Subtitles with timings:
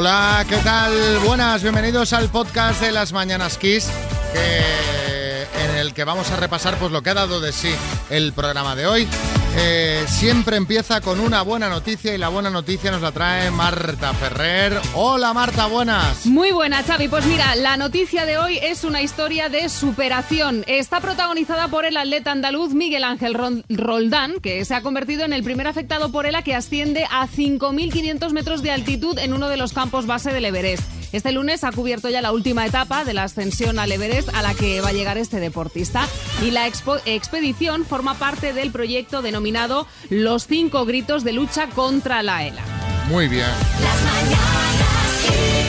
[0.00, 0.92] Hola, ¿qué tal?
[1.26, 3.88] Buenas, bienvenidos al podcast de las Mañanas Kiss,
[4.32, 7.74] en el que vamos a repasar pues lo que ha dado de sí
[8.08, 9.08] el programa de hoy.
[9.56, 14.12] Eh, siempre empieza con una buena noticia y la buena noticia nos la trae Marta
[14.14, 14.78] Ferrer.
[14.94, 16.26] Hola Marta, buenas.
[16.26, 17.08] Muy buena, Xavi.
[17.08, 20.64] Pues mira, la noticia de hoy es una historia de superación.
[20.66, 23.34] Está protagonizada por el atleta andaluz Miguel Ángel
[23.68, 28.32] Roldán, que se ha convertido en el primer afectado por ELA que asciende a 5.500
[28.32, 30.97] metros de altitud en uno de los campos base del Everest.
[31.12, 34.54] Este lunes ha cubierto ya la última etapa de la ascensión al Everest a la
[34.54, 36.06] que va a llegar este deportista
[36.42, 42.46] y la expedición forma parte del proyecto denominado Los cinco gritos de lucha contra la
[42.46, 42.62] ELA.
[43.08, 43.46] Muy bien.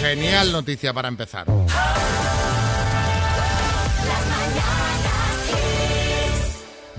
[0.01, 1.45] Genial noticia para empezar.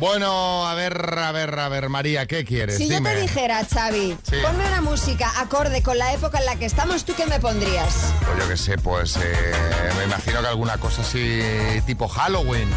[0.00, 2.78] Bueno, a ver, a ver, a ver, María, ¿qué quieres?
[2.78, 6.64] Si yo te dijera, Xavi, ponme una música acorde con la época en la que
[6.64, 8.14] estamos, ¿tú qué me pondrías?
[8.24, 9.52] Pues yo qué sé, pues eh,
[9.98, 11.42] me imagino que alguna cosa así
[11.84, 12.70] tipo Halloween.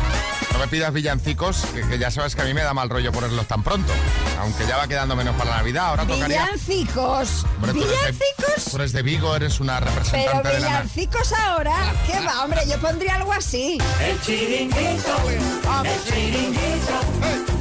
[0.51, 3.47] No me pidas villancicos, que, ya sabes que a mí me da mal rollo ponerlos
[3.47, 3.91] tan pronto.
[4.39, 6.43] Aunque ya va quedando menos para la Navidad, ahora tocaría...
[6.43, 7.45] ¡Villancicos!
[7.61, 8.65] ¿Villancicos?
[8.69, 11.73] Tú eres, de, Vigo, eres una representante Pero villancicos ahora,
[12.05, 12.43] ¿qué va?
[12.43, 13.79] Hombre, yo pondría algo así.
[14.01, 17.12] El chiringuito, el chiringuito.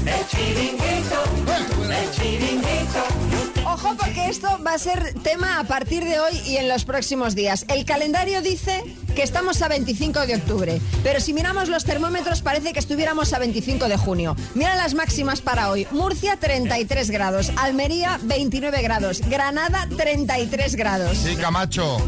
[0.07, 1.23] El chiringuito,
[1.91, 3.71] el chiringuito.
[3.71, 7.35] Ojo porque esto va a ser tema a partir de hoy y en los próximos
[7.35, 7.65] días.
[7.69, 12.73] El calendario dice que estamos a 25 de octubre, pero si miramos los termómetros parece
[12.73, 14.37] que estuviéramos a 25 de junio.
[14.55, 15.87] Mira las máximas para hoy.
[15.91, 21.19] Murcia 33 grados, Almería 29 grados, Granada 33 grados.
[21.19, 21.99] Sí, Camacho.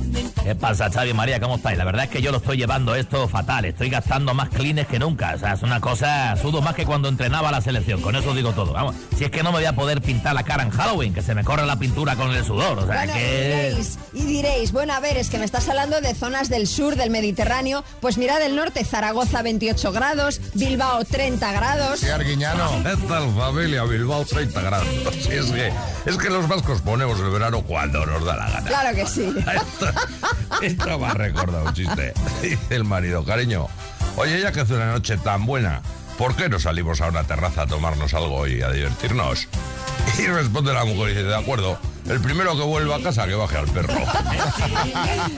[0.44, 1.40] ¿Qué pasa, Xavi María?
[1.40, 1.78] ¿Cómo estáis?
[1.78, 3.64] La verdad es que yo lo estoy llevando esto fatal.
[3.64, 5.32] Estoy gastando más clines que nunca.
[5.34, 8.02] O sea, es una cosa, sudo más que cuando entrenaba la selección.
[8.02, 8.74] Con eso digo todo.
[8.74, 11.22] Vamos, si es que no me voy a poder pintar la cara en Halloween, que
[11.22, 12.78] se me corre la pintura con el sudor.
[12.78, 13.14] O sea, que...
[13.14, 16.66] Y diréis, y diréis, bueno, a ver, es que me estás hablando de zonas del
[16.66, 22.00] sur del Mediterráneo, pues mira del norte, Zaragoza 28 grados, Bilbao 30 grados.
[22.00, 22.82] Sí, Arguiñano.
[22.82, 23.84] ¿Qué tal familia?
[23.84, 24.86] Bilbao 30 grados.
[25.28, 25.72] es, que,
[26.06, 28.68] es que los vascos ponemos el verano cuando nos da la gana.
[28.68, 29.34] Claro que sí.
[30.62, 32.14] esto, me ha recordado un chiste.
[32.42, 33.68] Dice el marido, cariño,
[34.16, 35.82] oye, ya que hace una noche tan buena,
[36.18, 39.48] ¿por qué no salimos a una terraza a tomarnos algo y a divertirnos?
[40.18, 43.34] Y responde la mujer y dice, de acuerdo, el primero que vuelva a casa que
[43.34, 43.94] baje al perro.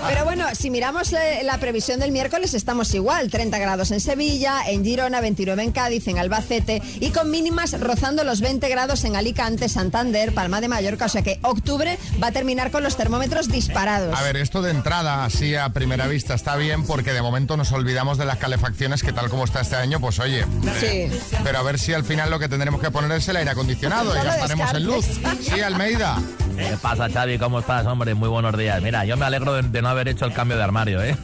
[0.09, 4.62] Pero bueno, si miramos eh, la previsión del miércoles estamos igual, 30 grados en Sevilla,
[4.66, 9.16] en Girona, 29 en Cádiz, en Albacete y con mínimas rozando los 20 grados en
[9.16, 13.48] Alicante, Santander, Palma de Mallorca, o sea que octubre va a terminar con los termómetros
[13.48, 14.19] disparados.
[14.19, 17.72] A ver, esto de entrada, así a primera vista, está bien porque de momento nos
[17.72, 20.44] olvidamos de las calefacciones que tal como está este año, pues oye.
[20.81, 20.87] Sí.
[20.87, 23.50] Eh, pero a ver si al final lo que tendremos que poner es el aire
[23.50, 25.06] acondicionado y gastaremos en luz.
[25.41, 26.19] Sí, Almeida.
[26.56, 27.38] ¿Qué pasa, Xavi?
[27.38, 28.14] ¿Cómo estás, hombre?
[28.14, 28.82] Muy buenos días.
[28.82, 31.16] Mira, yo me alegro de, no haber hecho el cambio de armario, ¿eh?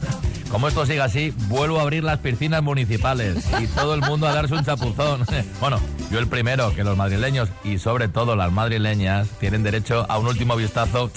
[0.51, 4.33] Como esto siga así, vuelvo a abrir las piscinas municipales y todo el mundo a
[4.33, 5.25] darse un chapuzón.
[5.59, 5.79] Bueno,
[6.11, 10.27] yo el primero, que los madrileños y sobre todo las madrileñas tienen derecho a un
[10.27, 11.09] último vistazo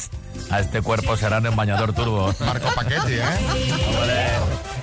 [0.51, 2.33] a este cuerpo serán en bañador turbo.
[2.41, 3.23] Marco Paquetti, ¿eh?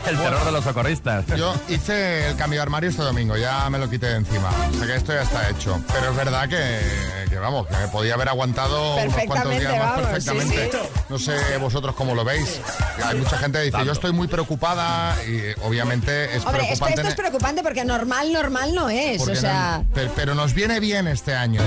[0.08, 1.26] el terror de los socorristas.
[1.38, 4.50] Yo hice el cambio de armario este domingo, ya me lo quité de encima.
[4.72, 5.82] O sea que esto ya está hecho.
[5.94, 10.72] Pero es verdad que, vamos, que podía haber aguantado unos cuantos días más perfectamente.
[11.10, 12.60] No sé vosotros cómo lo veis.
[13.04, 16.96] Hay mucha gente que dice, yo estoy muy preocupada y obviamente es Hombre, preocupante.
[16.96, 19.22] esto es preocupante porque normal, normal no es.
[19.22, 19.84] o sea...
[20.16, 21.62] pero nos viene bien este año.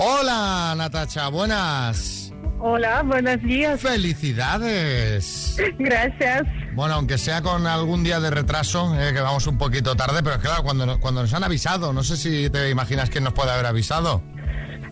[0.00, 2.32] Hola, Natacha, buenas.
[2.60, 3.80] Hola, buenos días.
[3.80, 5.56] Felicidades.
[5.78, 6.42] Gracias.
[6.74, 10.38] Bueno, aunque sea con algún día de retraso, eh, que vamos un poquito tarde, pero
[10.38, 13.66] claro, cuando, cuando nos han avisado, no sé si te imaginas quién nos puede haber
[13.66, 14.22] avisado.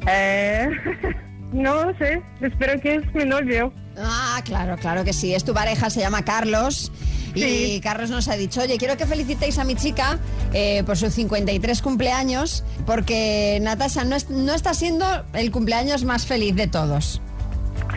[0.09, 0.69] Eh,
[1.53, 3.73] no sé, espero que es mi novio.
[3.99, 5.35] Ah, claro, claro que sí.
[5.35, 6.93] Es tu pareja, se llama Carlos.
[7.35, 10.19] Y Carlos nos ha dicho, oye, quiero que felicitéis a mi chica
[10.55, 16.57] eh, por sus 53 cumpleaños, porque Natasha no, no está siendo el cumpleaños más feliz
[16.57, 17.21] de todos.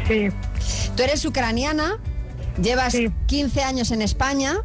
[0.07, 0.28] Sí.
[0.96, 2.00] Tú eres ucraniana,
[2.62, 2.95] llevas
[3.28, 4.57] 15 años en España.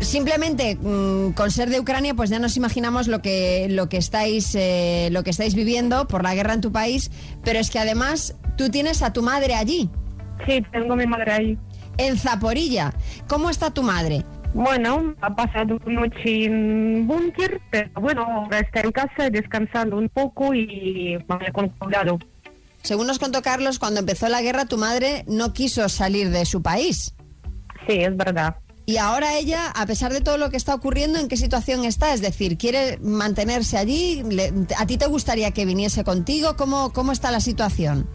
[0.00, 4.54] Simplemente mm, con ser de Ucrania, pues ya nos imaginamos lo que, lo que estáis
[4.54, 7.10] eh, lo que estáis viviendo por la guerra en tu país,
[7.42, 9.90] pero es que además tú tienes a tu madre allí.
[10.46, 11.58] Sí, tengo a mi madre ahí
[11.98, 12.94] en Zaporilla.
[13.26, 14.24] ¿Cómo está tu madre?
[14.54, 20.08] Bueno, ha pasado una noche en búnker, pero bueno, ahora está en casa descansando un
[20.08, 21.18] poco y
[21.52, 22.18] con cuidado.
[22.82, 26.62] Según nos contó Carlos, cuando empezó la guerra tu madre no quiso salir de su
[26.62, 27.14] país.
[27.86, 28.56] Sí, es verdad.
[28.86, 32.14] Y ahora ella, a pesar de todo lo que está ocurriendo, ¿en qué situación está?
[32.14, 34.22] Es decir, ¿quiere mantenerse allí?
[34.78, 36.56] ¿A ti te gustaría que viniese contigo?
[36.56, 38.08] ¿Cómo, cómo está la situación?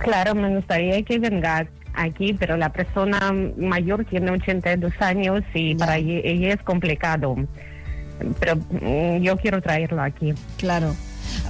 [0.00, 5.78] Claro, me gustaría que venga aquí, pero la persona mayor tiene 82 años y Ya.
[5.78, 7.36] para ella, ella es complicado.
[8.38, 10.34] Pero mm, yo quiero traerlo aquí.
[10.58, 10.94] Claro.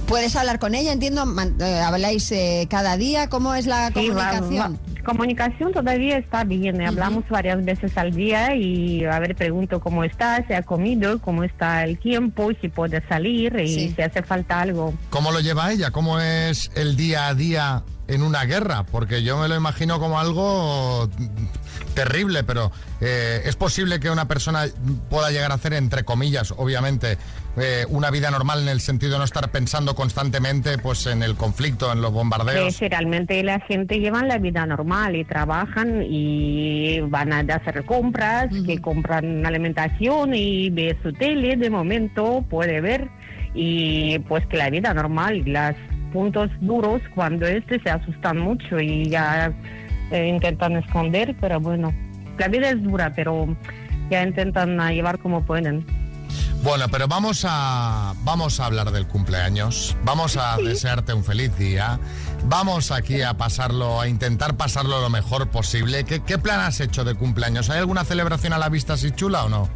[0.07, 0.91] ¿Puedes hablar con ella?
[0.93, 1.23] Entiendo,
[1.59, 3.29] eh, habláis eh, cada día.
[3.29, 4.73] ¿Cómo es la Sí, comunicación?
[4.75, 6.81] va- comunicación todavía está bien.
[6.81, 11.43] Hablamos varias veces al día y a ver, pregunto cómo está, si ha comido, cómo
[11.43, 13.93] está el tiempo, si puede salir y Sí.
[13.95, 14.93] si hace falta algo.
[15.09, 15.89] ¿Cómo lo lleva ella?
[15.91, 18.83] ¿Cómo es el día a día en una guerra?
[18.83, 21.09] Porque yo me lo imagino como algo
[21.93, 24.65] terrible, pero eh, es posible que una persona
[25.09, 27.17] pueda llegar a hacer, entre comillas, obviamente,
[27.57, 31.35] eh, una vida normal en el sentido de no estar pensando constantemente pues en el
[31.35, 32.75] conflicto, en los bombardeos.
[32.75, 38.47] sí, realmente la gente lleva la vida normal y trabajan y van a hacer compras,
[38.65, 43.09] que compran alimentación y ve su tele de momento, puede ver
[43.53, 45.75] y pues que la vida normal, los
[46.11, 49.51] puntos duros cuando este se asustan mucho y ya
[50.11, 51.93] eh, intentan esconder, pero bueno,
[52.37, 53.55] la vida es dura, pero
[54.09, 55.85] ya intentan llevar como pueden.
[56.63, 59.97] Bueno, pero vamos a vamos a hablar del cumpleaños.
[60.03, 61.99] Vamos a desearte un feliz día.
[62.45, 66.03] Vamos aquí a pasarlo, a intentar pasarlo lo mejor posible.
[66.03, 67.69] ¿Qué, qué plan has hecho de cumpleaños?
[67.71, 69.69] ¿Hay alguna celebración a la vista así chula o no?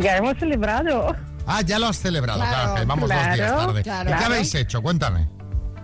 [0.00, 1.16] Ya hemos celebrado.
[1.46, 3.82] Ah, ya lo has celebrado, claro, Claro, que vamos dos días claro, tarde.
[3.82, 4.02] claro.
[4.10, 4.34] ¿Y qué Claro.
[4.34, 4.82] habéis hecho?
[4.82, 5.28] Cuéntame.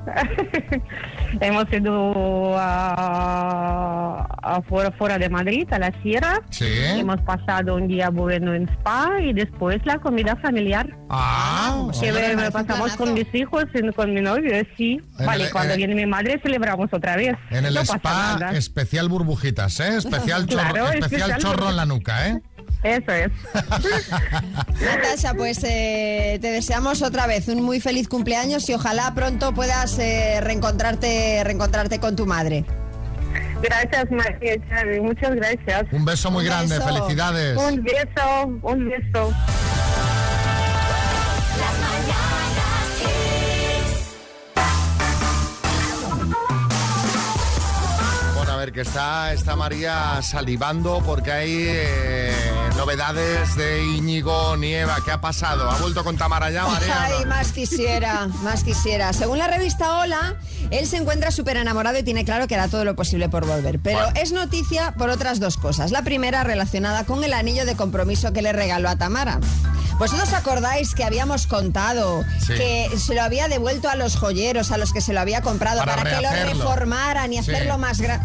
[1.40, 6.40] Hemos ido a, a fuera, de Madrid, a la sierra.
[6.50, 6.64] Sí.
[6.66, 10.88] Hemos pasado un día bueno en spa y después la comida familiar.
[11.08, 15.00] Ah, que me- pasamos con mis hijos y con mi novio, sí.
[15.18, 17.36] En vale, el- cuando el- viene mi madre celebramos otra vez.
[17.50, 19.96] en el No spa especial burbujitas, ¿eh?
[19.98, 22.40] Especial chorro, Claro, especial especial chorro en la nuca, ¿eh?
[22.82, 23.30] Eso es.
[24.80, 29.98] Natasha, pues eh, te deseamos otra vez un muy feliz cumpleaños y ojalá pronto puedas
[29.98, 32.64] eh, reencontrarte, reencontrarte con tu madre.
[33.62, 35.02] Gracias, María Chávez.
[35.02, 35.84] Muchas gracias.
[35.92, 36.88] Un beso muy Un grande, beso.
[36.94, 37.56] felicidades.
[37.58, 39.32] Un beso, un beso.
[48.70, 52.32] Ver, que está, está María salivando porque hay eh,
[52.76, 54.98] novedades de Íñigo Nieva.
[55.04, 55.70] ¿Qué ha pasado?
[55.70, 57.02] ¿Ha vuelto con Tamara ya, María?
[57.04, 59.12] Ay, más quisiera, más quisiera.
[59.12, 60.36] Según la revista Hola,
[60.70, 63.78] él se encuentra súper enamorado y tiene claro que hará todo lo posible por volver.
[63.80, 64.12] Pero Bueno.
[64.20, 65.90] es noticia por otras dos cosas.
[65.90, 69.40] La primera relacionada con el anillo de compromiso que le regaló a Tamara.
[69.98, 72.54] ¿Vosotros acordáis que habíamos contado Sí.
[72.54, 75.80] que se lo había devuelto a los joyeros, a los que se lo había comprado,
[75.80, 77.50] Para para, que lo reformaran y Sí.
[77.50, 78.24] hacerlo más grande?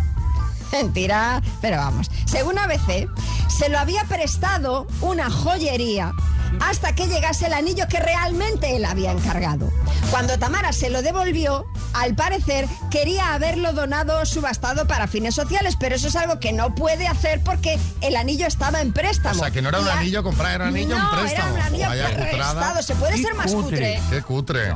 [0.71, 2.09] Mentira, pero vamos.
[2.25, 3.07] Según ABC,
[3.47, 6.13] se lo había prestado una joyería
[6.59, 9.69] hasta que llegase el anillo que realmente él había encargado.
[10.12, 15.75] Cuando Tamara se lo devolvió, al parecer quería haberlo donado o subastado para fines sociales,
[15.79, 19.35] pero eso es algo que no puede hacer porque el anillo estaba en préstamo.
[19.35, 21.56] O sea, que no era un anillo comprar, era un anillo en no, préstamo.
[21.56, 22.81] era un anillo prestado.
[22.81, 24.00] Se puede ser más cutre.
[24.00, 24.01] cutre.
[24.09, 24.73] Qué cutre.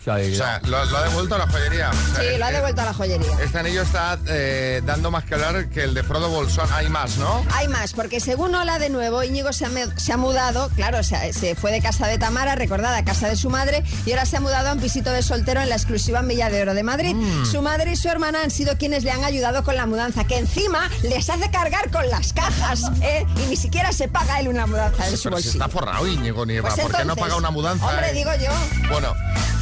[0.00, 1.90] O sea, sea, lo, lo ha devuelto a la joyería.
[1.90, 3.38] O sea, Sí, lo ha devuelto a la joyería.
[3.42, 6.66] Este anillo está eh, dando más que hablar que el de Frodo Bolsón.
[6.72, 7.44] Hay más, ¿no?
[7.52, 11.34] Hay más, porque según Hola de nuevo, Íñigo se ha, se ha mudado, claro, se,
[11.34, 14.38] se fue de casa de Tamara, recordada, a casa de su madre, y ahora se
[14.38, 16.82] ha mudado a un pisito de soltero en la exclusiva en Villa de Oro de
[16.82, 17.14] Madrid.
[17.14, 17.44] Mm.
[17.44, 20.38] Su madre y su hermana han sido quienes le han ayudado con la mudanza, que
[20.38, 23.26] encima les hace cargar con las cajas, ¿eh?
[23.44, 26.70] Y ni siquiera se paga él una mudanza de su Pero está forrado Íñigo Nieva.
[26.70, 27.86] Pues ¿Por qué no paga una mudanza?
[27.86, 28.14] Hombre, eh?
[28.14, 28.50] digo yo.
[28.88, 29.14] Bueno,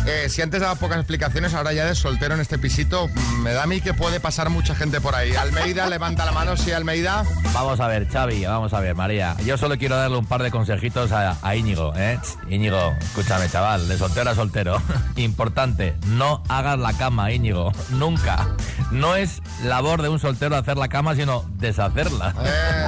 [0.06, 3.52] eh, si antes daba pocas explicaciones, ahora ya de soltero en este pisito, mm, me
[3.54, 5.34] da a mí que puede pasar mucha gente por ahí.
[5.34, 7.24] Almeida, levanta la mano, sí, Almeida.
[7.52, 9.34] Vamos a ver, Xavi, vamos a ver, María.
[9.44, 12.20] Yo solo quiero darle un par de consejitos a, a Íñigo, ¿eh?
[12.48, 14.80] Íñigo, escúchame, chaval, de soltero a soltero.
[15.16, 17.72] Importante, no hagas la cama, Íñigo.
[17.90, 18.46] Nunca.
[18.92, 22.32] No es labor de un soltero hacer la cama, sino deshacerla.
[22.44, 22.86] Eh,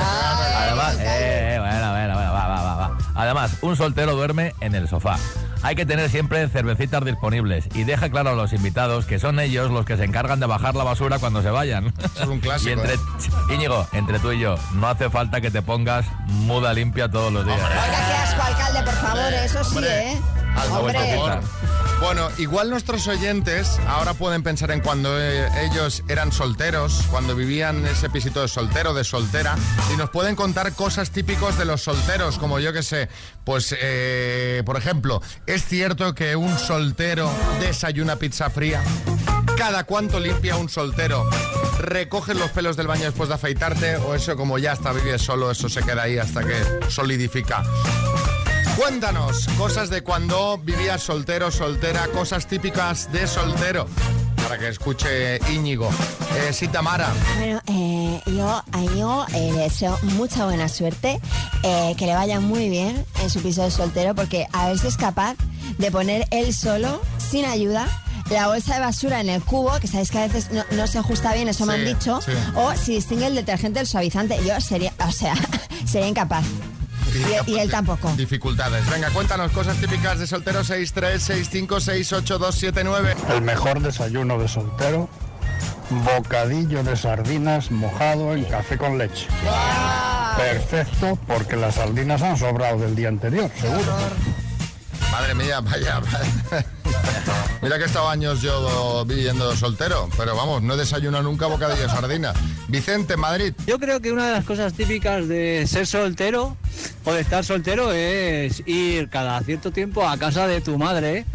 [0.57, 2.99] Además, Ay, eh, eh, bueno, bueno, bueno, va, va, va, va.
[3.16, 5.16] Además, un soltero duerme en el sofá.
[5.62, 9.71] Hay que tener siempre cervecitas disponibles y deja claro a los invitados que son ellos
[9.71, 11.93] los que se encargan de bajar la basura cuando se vayan.
[11.99, 12.99] Eso es un clásico, Y entre, ¿eh?
[13.55, 17.45] Íñigo, entre tú y yo, no hace falta que te pongas muda limpia todos los
[17.45, 17.59] días.
[17.59, 20.21] Oiga, qué asco, alcalde, por favor, eso sí, Hombre, ¿eh?
[20.73, 21.40] Hombre.
[22.00, 27.87] Bueno, igual nuestros oyentes ahora pueden pensar en cuando eh, ellos eran solteros, cuando vivían
[27.87, 29.54] ese pisito de soltero, de soltera,
[29.92, 33.11] y nos pueden contar cosas típicos de los solteros, como yo que sé,
[33.45, 37.30] pues, eh, por ejemplo, ¿es cierto que un soltero
[37.61, 38.83] desayuna pizza fría?
[39.59, 41.28] ¿Cada cuánto limpia un soltero
[41.80, 45.50] recoges los pelos del baño después de afeitarte o eso como ya está vives solo,
[45.50, 47.62] eso se queda ahí hasta que solidifica.
[48.80, 53.87] Cuéntanos cosas de cuando vivías soltero, soltera, cosas típicas de soltero.
[54.42, 55.90] Para que escuche Íñigo.
[56.34, 57.12] Eh, sí, Tamara.
[57.37, 61.20] Bueno, eh, yo a Íñigo eh, le deseo mucha buena suerte,
[61.62, 64.87] eh, que le vaya muy bien en su piso de soltero, porque a ver si
[64.87, 65.37] es capaz
[65.76, 67.87] de poner él solo, sin ayuda,
[68.30, 70.96] la bolsa de basura en el cubo, que sabéis que a veces no, no se
[70.96, 72.32] ajusta bien, eso me han dicho, sí.
[72.54, 74.38] o si distingue el detergente del suavizante.
[74.42, 75.34] Yo sería, o sea,
[75.84, 76.46] sería incapaz.
[77.47, 78.12] Y, y él tampoco.
[78.17, 78.88] Dificultades.
[78.90, 83.14] Venga, cuéntanos cosas típicas de soltero 636568279.
[83.35, 85.09] El mejor desayuno de soltero,
[85.90, 89.29] bocadillo de sardinas mojado en café con leche.
[90.37, 93.93] Perfecto, porque las sardinas han sobrado del día anterior, seguro.
[95.11, 96.00] Madre mía, vaya.
[96.00, 96.64] vaya.
[97.62, 101.88] Mira que he estado años yo viviendo soltero, pero vamos, no he desayunado nunca bocadillo
[101.88, 102.33] sardina.
[102.69, 103.52] Vicente, Madrid.
[103.67, 106.57] Yo creo que una de las cosas típicas de ser soltero
[107.05, 111.26] o de estar soltero es ir cada cierto tiempo a casa de tu madre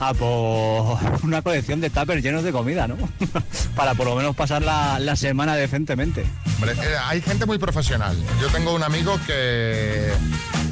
[0.00, 2.96] a por una colección de tuppers llenos de comida, ¿no?
[3.76, 6.24] Para por lo menos pasar la, la semana decentemente.
[6.56, 8.16] Hombre, eh, hay gente muy profesional.
[8.40, 10.10] Yo tengo un amigo que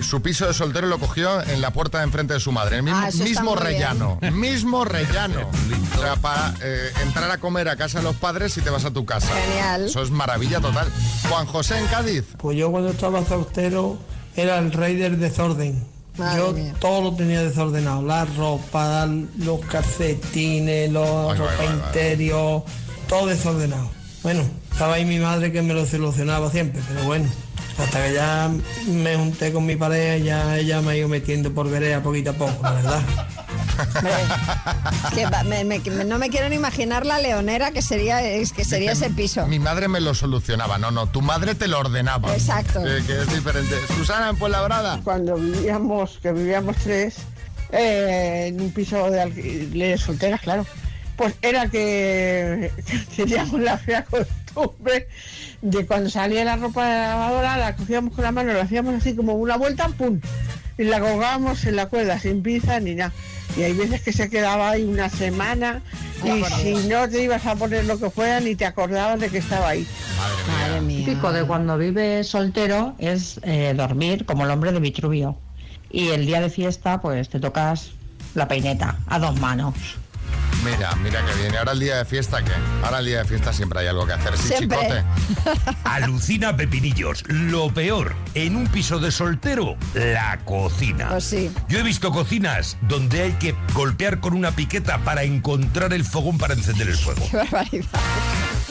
[0.00, 2.76] su piso de soltero lo cogió en la puerta de enfrente de su madre.
[2.76, 3.64] El mismo, Ah, mismo bien.
[3.64, 4.18] rellano.
[4.32, 5.50] Mismo rellano.
[5.96, 8.84] O sea, para eh, entrar a comer a casa de los padres y te vas
[8.84, 9.28] a tu casa.
[9.34, 9.86] Genial.
[9.86, 10.88] Eso es maravilla total.
[11.28, 12.24] Juan José en Cádiz.
[12.38, 13.98] Pues yo cuando estaba soltero
[14.36, 15.84] era el rey del desorden.
[16.18, 16.74] Madre yo mía.
[16.78, 19.06] todo lo tenía desordenado, la ropa,
[19.38, 22.62] los calcetines, los ropa interior,
[23.08, 23.90] todo desordenado.
[24.26, 24.42] Bueno,
[24.72, 27.28] estaba ahí mi madre que me lo solucionaba siempre, pero bueno,
[27.78, 28.50] hasta que ya
[28.88, 32.32] me junté con mi pareja, ya ella me ha ido metiendo por vereda poquito a
[32.32, 33.00] poco, la verdad.
[33.94, 34.12] Hombre,
[35.06, 38.20] es que va- me- me- me- no me quiero ni imaginar la leonera que sería,
[38.20, 39.46] es que sería ese piso.
[39.46, 40.76] Mi madre me lo solucionaba.
[40.76, 42.34] No, no, tu madre te lo ordenaba.
[42.34, 42.84] Exacto.
[42.84, 43.76] Eh, que es diferente.
[43.96, 45.00] Susana en Fuenlabrada.
[45.04, 47.14] cuando vivíamos, que vivíamos tres,
[47.70, 50.66] eh, en un piso de alquiler solteras, claro,
[51.16, 52.70] pues era que
[53.16, 55.08] teníamos la fea costumbre
[55.62, 58.94] de cuando salía la ropa de la lavadora, la cogíamos con la mano, la hacíamos
[58.94, 60.20] así como una vuelta, ¡pum!
[60.78, 63.12] Y la colgábamos en la cuerda, sin pinza ni nada.
[63.56, 65.80] Y hay veces que se quedaba ahí una semana
[66.22, 69.38] y si no te ibas a poner lo que fuera ni te acordabas de que
[69.38, 69.86] estaba ahí.
[70.48, 71.06] Madre mía.
[71.06, 75.38] típico de cuando vives soltero es eh, dormir como el hombre de Vitruvio.
[75.90, 77.92] Y el día de fiesta, pues te tocas
[78.34, 79.74] la peineta a dos manos.
[80.64, 81.58] Mira, mira que viene.
[81.58, 82.52] Ahora el día de fiesta, ¿qué?
[82.82, 84.36] Ahora el día de fiesta siempre hay algo que hacer.
[84.36, 84.78] Sí, Siempre.
[84.78, 85.04] chicote.
[85.84, 87.22] Alucina Pepinillos.
[87.28, 91.08] Lo peor, en un piso de soltero, la cocina.
[91.10, 91.50] Pues sí.
[91.68, 96.38] Yo he visto cocinas donde hay que golpear con una piqueta para encontrar el fogón
[96.38, 97.26] para encender el fuego.
[97.30, 97.86] Qué barbaridad.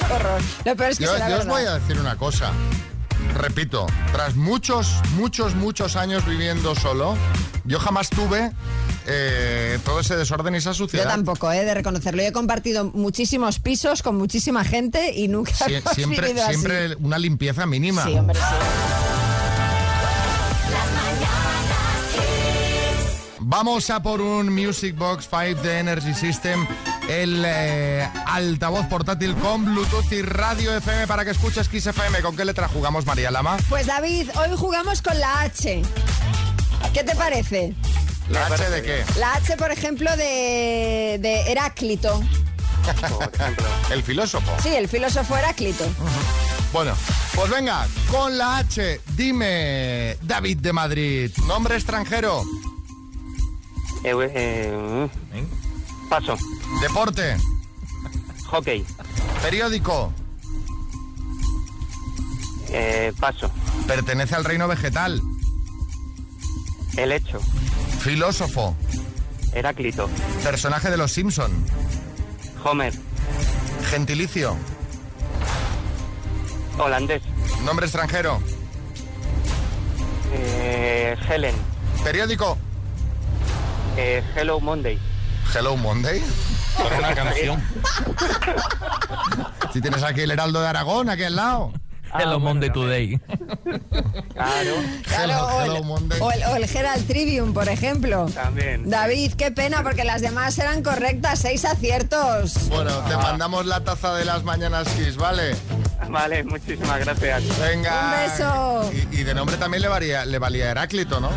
[0.07, 0.41] Qué horror.
[0.65, 2.51] Lo peor es que Yo, os voy a decir una cosa.
[3.36, 7.15] Repito, tras muchos, muchos, muchos años viviendo solo,
[7.65, 8.51] yo jamás tuve
[9.07, 11.07] eh, todo ese desorden y esa Yo suciedad.
[11.10, 12.22] tampoco, he de reconocerlo.
[12.22, 16.53] Yo he compartido muchísimos pisos con muchísima gente y nunca Sie- hemos siempre, vivido así.
[16.55, 18.03] siempre una limpieza mínima.
[18.03, 18.55] Sí, hombre, sí.
[23.47, 26.65] Vamos a por un Music Box 5 de Energy System,
[27.07, 32.21] el eh, altavoz portátil con Bluetooth y radio FM para que escuches Kiss FM.
[32.21, 33.57] ¿Con qué letra jugamos, María Lama?
[33.69, 35.83] Pues David, hoy jugamos con la H.
[36.91, 37.75] ¿Qué te parece?
[38.29, 39.05] ¿La H de qué?
[39.19, 42.23] La H, por ejemplo, de, de Heráclito.
[43.91, 44.51] El filósofo.
[44.63, 45.85] Sí, el filósofo Heráclito.
[46.73, 46.95] Bueno,
[47.35, 52.43] pues venga, con la H, dime, David de Madrid, nombre extranjero,
[54.07, 55.09] Eh,
[56.09, 56.38] Paso.
[56.81, 57.38] deporte,
[58.51, 58.85] Hockey.
[59.41, 60.13] periódico,
[62.69, 63.50] Eh, paso.
[63.88, 65.19] pertenece al reino vegetal,
[66.97, 67.39] El hecho.
[68.00, 68.75] filósofo,
[69.53, 70.07] Heráclito.
[70.43, 71.51] personaje de los Simpson,
[72.63, 72.93] Homer.
[73.89, 74.55] gentilicio,
[76.77, 77.24] Holandés.
[77.63, 78.39] nombre extranjero,
[80.31, 81.55] Eh, Helen.
[82.03, 82.57] periódico,
[83.97, 84.99] Eh, Hello Monday.
[85.53, 86.21] Hello Monday.
[86.77, 87.63] Para una canción.
[89.71, 91.71] Si tienes aquí el Heraldo de Aragón, aquí al lado.
[92.17, 93.19] Hello Monday Today.
[94.33, 94.71] Claro.
[95.03, 96.19] Claro, Hello, o, el, Monday.
[96.21, 98.27] o el- o el Herald Tribune, por ejemplo.
[98.33, 98.89] También.
[98.89, 102.69] David, qué pena, porque las demás eran correctas, seis aciertos.
[102.69, 105.55] Bueno, te mandamos la taza de las mañanas Kiss, ¿vale?
[106.09, 107.43] Vale, muchísimas gracias.
[107.59, 108.05] Venga.
[108.05, 108.91] Un beso.
[109.11, 111.29] Y, y de nombre también le valía, le valía Heráclito, ¿no?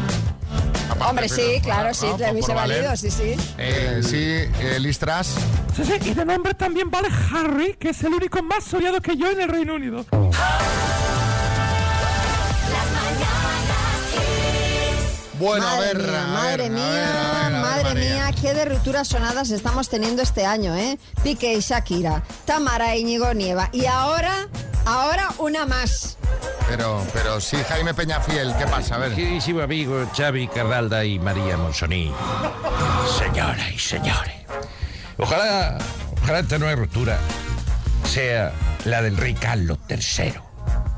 [0.99, 2.85] Aparte, Hombre, sí, pero- claro, sí, por valer.
[2.85, 3.37] valido, sí, sí.
[3.59, 4.17] Eh, sí,
[4.65, 5.29] eh, Listras.
[5.77, 9.17] Sí, sí, y de nombre también vale Harry, que es el único más odiado que
[9.17, 10.05] yo en el Reino Unido.
[15.39, 17.61] Bueno, a madre ver, mía, a madre ver, a mía, ver, a ver, a ver,
[17.61, 18.15] madre María.
[18.15, 20.99] mía, qué de rupturas sonadas estamos teniendo este año, ¿eh?
[21.23, 23.69] Piqué y Shakira, Tamara Íñigo Nieva.
[23.73, 24.49] Y ahora,
[24.85, 26.17] ahora una más.
[26.69, 28.97] Pero, pero sí, Jaime Peñafiel, ¿qué pasa?
[28.97, 29.15] A ver.
[29.15, 32.13] Queridísimo amigo Xavi Carralda y María Monsoní.
[33.19, 34.35] Señoras y señores.
[35.17, 35.79] Ojalá,
[36.23, 37.19] ojalá esta nueva ruptura
[38.05, 38.53] sea
[38.85, 40.35] la del rey Carlos III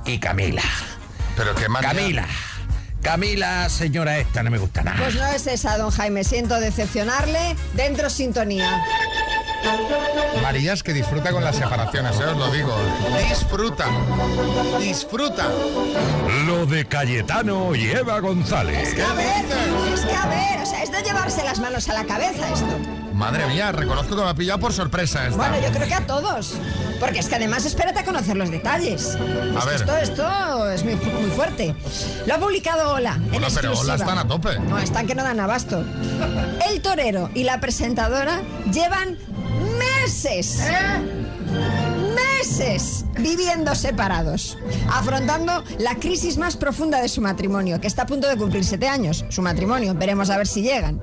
[0.06, 0.62] y Camila.
[1.36, 2.26] Pero que María- Camila.
[3.02, 4.98] Camila, señora esta, no me gusta nada.
[4.98, 6.24] Pues no es esa, don Jaime.
[6.24, 7.56] Siento decepcionarle.
[7.74, 8.82] Dentro sintonía.
[10.42, 12.24] María es que disfruta con las separaciones, ¿eh?
[12.24, 12.74] os lo digo.
[13.28, 13.86] Disfruta.
[14.78, 15.48] Disfruta.
[16.46, 18.88] Lo de Cayetano y Eva González.
[18.88, 19.44] Es que a ver,
[19.94, 22.78] es que a ver, o sea, es de llevarse las manos a la cabeza esto.
[23.20, 25.36] Madre mía, reconozco que me ha pillado por sorpresa esta.
[25.36, 26.54] Bueno, yo creo que a todos.
[26.98, 29.08] Porque es que además espérate a conocer los detalles.
[29.08, 29.74] Es que ver.
[29.74, 31.74] Esto, esto es muy, muy fuerte.
[32.26, 33.16] Lo ha publicado Ola.
[33.16, 33.80] en Bueno, pero exclusiva.
[33.82, 34.58] Ola están a tope.
[34.60, 35.84] No, están que no dan abasto.
[36.70, 38.40] El torero y la presentadora
[38.72, 39.18] llevan
[39.78, 40.62] meses.
[42.40, 44.56] Meses viviendo separados,
[44.90, 48.88] afrontando la crisis más profunda de su matrimonio, que está a punto de cumplir siete
[48.88, 49.26] años.
[49.28, 51.02] Su matrimonio, veremos a ver si llegan.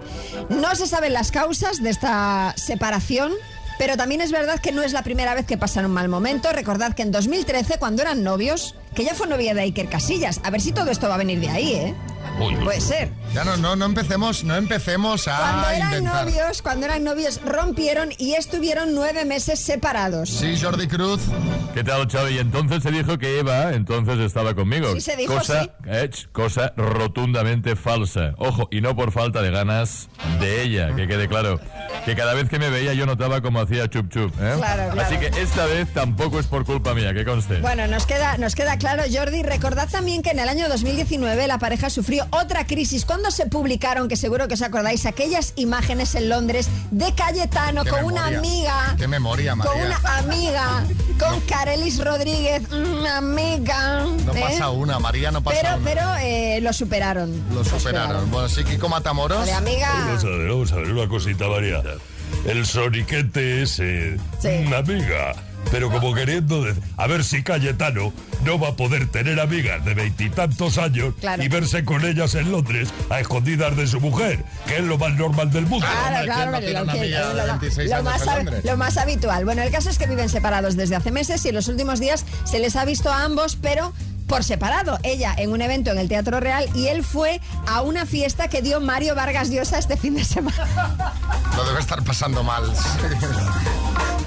[0.49, 3.33] No se saben las causas de esta separación.
[3.77, 6.51] Pero también es verdad que no es la primera vez que pasan un mal momento.
[6.51, 10.41] Recordad que en 2013, cuando eran novios, que ya fue novia de Iker Casillas.
[10.43, 11.95] A ver si todo esto va a venir de ahí, ¿eh?
[12.63, 13.11] Puede ser.
[13.33, 16.25] Ya no, no, no empecemos, no empecemos a Cuando eran intentar.
[16.25, 20.29] novios, cuando eran novios, rompieron y estuvieron nueve meses separados.
[20.29, 21.21] Sí, Jordi Cruz.
[21.75, 22.33] ¿Qué tal, Xavi?
[22.35, 24.91] Y entonces se dijo que Eva entonces estaba conmigo.
[24.93, 25.69] Sí, se dijo, cosa, sí.
[25.85, 28.33] eh, cosa rotundamente falsa.
[28.37, 30.07] Ojo, y no por falta de ganas
[30.39, 31.59] de ella, que quede claro.
[32.05, 34.33] Que cada vez que me veía yo notaba como hacía chup chup.
[34.41, 34.53] ¿eh?
[34.57, 35.01] Claro, claro.
[35.01, 37.59] Así que esta vez tampoco es por culpa mía, que conste.
[37.59, 39.43] Bueno, nos queda, nos queda claro, Jordi.
[39.43, 44.07] Recordad también que en el año 2019 la pareja sufrió otra crisis cuando se publicaron,
[44.07, 48.95] que seguro que os acordáis, aquellas imágenes en Londres de Cayetano Qué con una amiga.
[48.97, 49.85] Qué memoria, Con María.
[49.85, 50.83] una amiga,
[51.19, 54.05] con Carelis Rodríguez, una amiga.
[54.25, 54.41] No ¿eh?
[54.41, 55.83] pasa una, María no pasa Pero, una.
[55.85, 57.43] pero eh, lo superaron.
[57.53, 58.29] Lo superaron.
[58.31, 59.45] Bueno, sí, Kiko Matamoros.
[59.45, 59.89] De amiga.
[59.93, 61.81] Vamos a ver, vamos a ver una cosita, María.
[62.45, 64.49] El soniquete ese, Sí.
[64.67, 65.33] una amiga.
[65.71, 69.93] Pero como queriendo decir, a ver si Cayetano no va a poder tener amigas de
[69.93, 71.43] veintitantos años Claro.
[71.43, 75.13] y verse con ellas en Londres a escondidas de su mujer, que es lo más
[75.15, 75.85] normal del mundo.
[75.85, 78.27] Claro, claro, no tiene lo una que- amiga de lo- 26 lo años más en
[78.29, 78.65] hab- Londres?
[78.65, 79.45] lo más habitual.
[79.45, 82.25] Bueno, el caso es que viven separados desde hace meses y en los últimos días
[82.45, 83.93] se les ha visto a ambos, pero
[84.27, 84.99] por separado.
[85.03, 88.61] Ella en un evento en el Teatro Real y él fue a una fiesta que
[88.61, 90.67] dio Mario Vargas Llosa este fin de semana.
[91.55, 92.63] Lo debe estar pasando mal.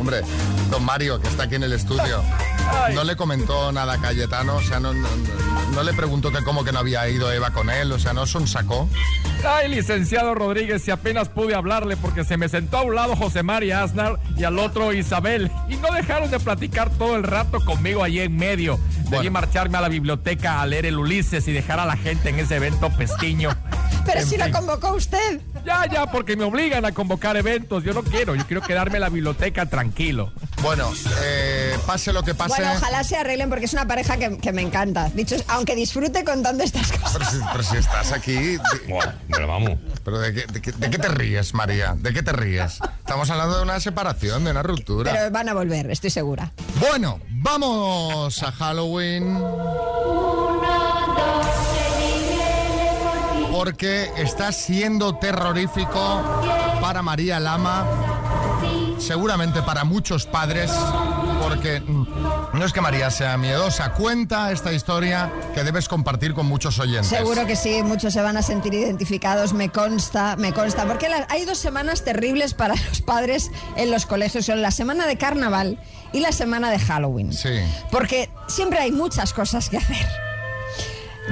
[0.00, 0.22] Hombre,
[0.70, 2.22] don Mario, que está aquí en el estudio,
[2.94, 6.72] no le comentó nada a Cayetano, o sea, no, no- le preguntó que cómo que
[6.72, 8.88] no había ido Eva con él, o sea, no son sacó.
[9.46, 13.42] Ay, licenciado Rodríguez, si apenas pude hablarle porque se me sentó a un lado José
[13.42, 15.50] María Aznar y al otro Isabel.
[15.70, 18.78] Y no dejaron de platicar todo el rato conmigo allí en medio.
[19.08, 22.38] Debí marcharme a la biblioteca a leer el Ulises y dejar a la gente en
[22.38, 23.50] ese evento pesquiño.
[24.04, 24.52] Pero En si lo fin.
[24.54, 25.40] convocó usted.
[25.64, 27.84] Ya, ya, porque me obligan a convocar eventos.
[27.84, 30.32] Yo no quiero, yo quiero quedarme en la biblioteca tranquilo.
[30.62, 30.90] Bueno,
[31.22, 32.54] eh, pase lo que pase.
[32.56, 35.08] Bueno, ojalá se arreglen porque es una pareja que, que me encanta.
[35.10, 37.12] Dicho, aunque disfrute contando estas cosas.
[37.12, 38.32] Pero si, pero si estás aquí.
[38.34, 38.60] de-
[39.30, 39.78] pero vamos.
[40.04, 41.94] ¿Pero de qué, de qué- de qué te ríes, María?
[41.96, 42.78] ¿De qué te ríes?
[43.00, 45.12] Estamos hablando de una separación, de una ruptura.
[45.12, 46.52] Pero van a volver, estoy segura.
[46.78, 49.38] Bueno, vamos a Halloween.
[53.60, 56.22] Porque está siendo terrorífico
[56.80, 57.84] para María Lama,
[58.98, 60.70] seguramente para muchos padres,
[61.42, 62.06] porque mm,
[62.54, 67.08] no es que María sea miedosa, cuenta esta historia que debes compartir con muchos oyentes.
[67.10, 71.26] Seguro que sí, muchos se van a sentir identificados, me consta, me consta, porque la-
[71.28, 75.78] hay dos semanas terribles para los padres en los colegios, son la semana de carnaval
[76.14, 77.34] y la semana de Halloween.
[77.34, 77.60] Sí.
[77.90, 80.06] Porque siempre hay muchas cosas que hacer.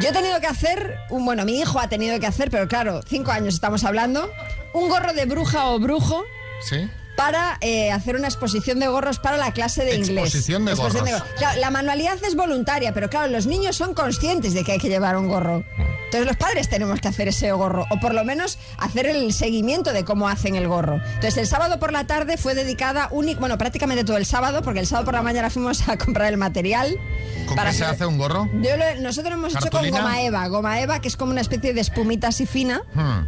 [0.01, 3.01] Yo he tenido que hacer, un, bueno, mi hijo ha tenido que hacer, pero claro,
[3.05, 4.31] cinco años estamos hablando,
[4.73, 6.25] un gorro de bruja o brujo
[6.63, 6.89] ¿Sí?
[7.17, 10.27] para eh, hacer una exposición de gorros para la clase de inglés.
[10.27, 11.03] Exposición de gorros.
[11.37, 14.89] Claro, la manualidad es voluntaria, pero claro, los niños son conscientes de que hay que
[14.89, 15.65] llevar un gorro.
[16.09, 19.93] Entonces los padres tenemos que hacer ese gorro, o por lo menos hacer el seguimiento
[19.93, 20.97] de cómo hacen el gorro.
[20.97, 24.81] Entonces el sábado por la tarde fue dedicada, únic- bueno, prácticamente todo el sábado, porque
[24.81, 26.97] el sábado por la mañana fuimos a comprar el material.
[27.47, 28.49] ¿Con para qué se hacer- hace un gorro?
[28.63, 31.43] Yo lo- nosotros lo hemos hecho con goma eva, goma eva, que es como una
[31.43, 32.83] especie de espumita así fina.
[32.95, 33.27] Hmm.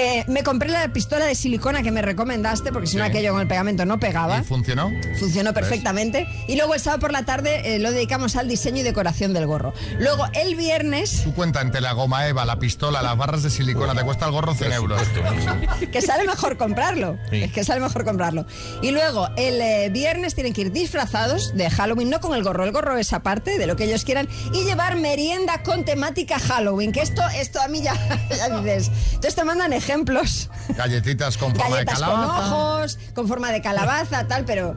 [0.00, 3.10] Eh, me compré la pistola de silicona que me recomendaste, porque si no Sí.
[3.10, 4.38] aquello con el pegamento no pegaba.
[4.38, 4.92] ¿Y funcionó?
[5.18, 6.28] Funcionó perfectamente.
[6.46, 9.46] Y luego el sábado por la tarde eh, lo dedicamos al diseño y decoración del
[9.46, 9.74] gorro.
[9.98, 13.92] Luego el viernes, Tú cuenta entre la goma eva, la pistola, las barras de silicona,
[13.92, 15.02] te cuesta el gorro 100 euros.
[15.92, 17.18] que sale mejor comprarlo.
[17.30, 17.42] Sí.
[17.42, 18.46] Es que sale mejor comprarlo.
[18.82, 22.64] Y luego el eh, viernes tienen que ir disfrazados de Halloween, no con el gorro,
[22.64, 26.92] el gorro es aparte de lo que ellos quieran, y llevar merienda con temática Halloween.
[26.92, 27.94] Que esto, esto a mí ya,
[28.30, 28.92] ya dices.
[29.08, 29.87] Entonces te mandan ejemplos.
[30.76, 32.54] Galletitas con forma Galletas de con calabaza.
[32.54, 34.76] ojos, con forma de calabaza, tal, pero.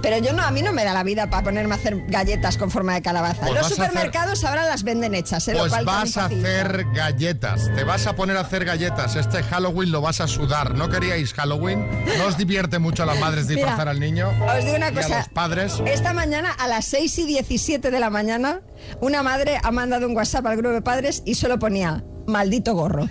[0.00, 2.56] Pero yo no, a mí no me da la vida para ponerme a hacer galletas
[2.56, 3.40] con forma de calabaza.
[3.40, 5.56] Pues Los a hacer- supermercados ahora las venden hechas, ¿eh?
[5.58, 9.16] Pues vas a hacer galletas, te vas a poner a hacer galletas.
[9.16, 10.76] Este Halloween lo vas a sudar.
[10.76, 11.84] ¿No queríais Halloween?
[12.16, 14.28] ¿No os divierte mucho a las madres Mira, disfrazar al niño?
[14.56, 15.18] Os digo una Y a cosa.
[15.18, 15.72] los padres.
[15.84, 18.60] Esta mañana, a las 6 y 17 de la mañana,
[19.00, 23.08] una madre ha mandado un WhatsApp al grupo de padres y solo ponía maldito gorro.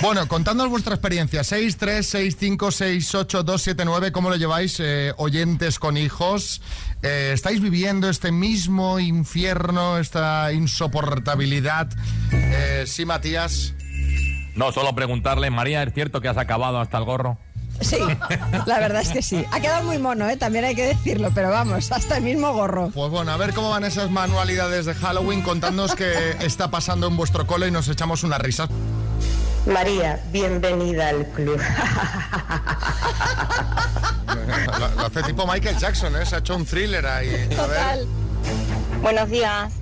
[0.00, 6.60] Bueno, contándonos vuestra experiencia, 636568279, ¿cómo lo lleváis, eh, oyentes con hijos?
[7.02, 11.88] Eh, ¿Estáis viviendo este mismo infierno, esta insoportabilidad?
[12.32, 13.72] Eh, sí, Matías.
[14.56, 17.38] No, solo preguntarle, María, ¿es cierto que has acabado hasta el gorro?
[17.80, 17.98] Sí,
[18.66, 19.44] la verdad es que sí.
[19.50, 20.36] Ha quedado muy mono, ¿eh?
[20.36, 22.90] también hay que decirlo, pero vamos, hasta el mismo gorro.
[22.90, 25.42] Pues bueno, a ver cómo van esas manualidades de Halloween.
[25.42, 28.68] Contadnos qué está pasando en vuestro cole y nos echamos unas risas.
[29.66, 31.58] María, bienvenida al club.
[34.78, 36.26] Lo, lo hace tipo Michael Jackson, ¿eh?
[36.26, 37.30] Se ha hecho un thriller ahí.
[37.58, 38.06] A ver.
[39.00, 39.72] Buenos días.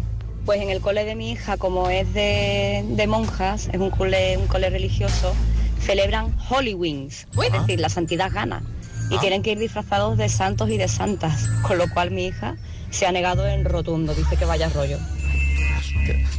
[0.44, 4.36] Pues en el cole de mi hija, como es de, de monjas, es un cole,
[4.38, 5.34] un cole religioso,
[5.80, 8.62] celebran Holy Wings, es decir, la santidad gana.
[9.10, 9.20] Y Ah.
[9.20, 12.56] tienen que ir disfrazados de santos y de santas, con lo cual mi hija
[12.90, 14.98] se ha negado en rotundo, dice que vaya rollo.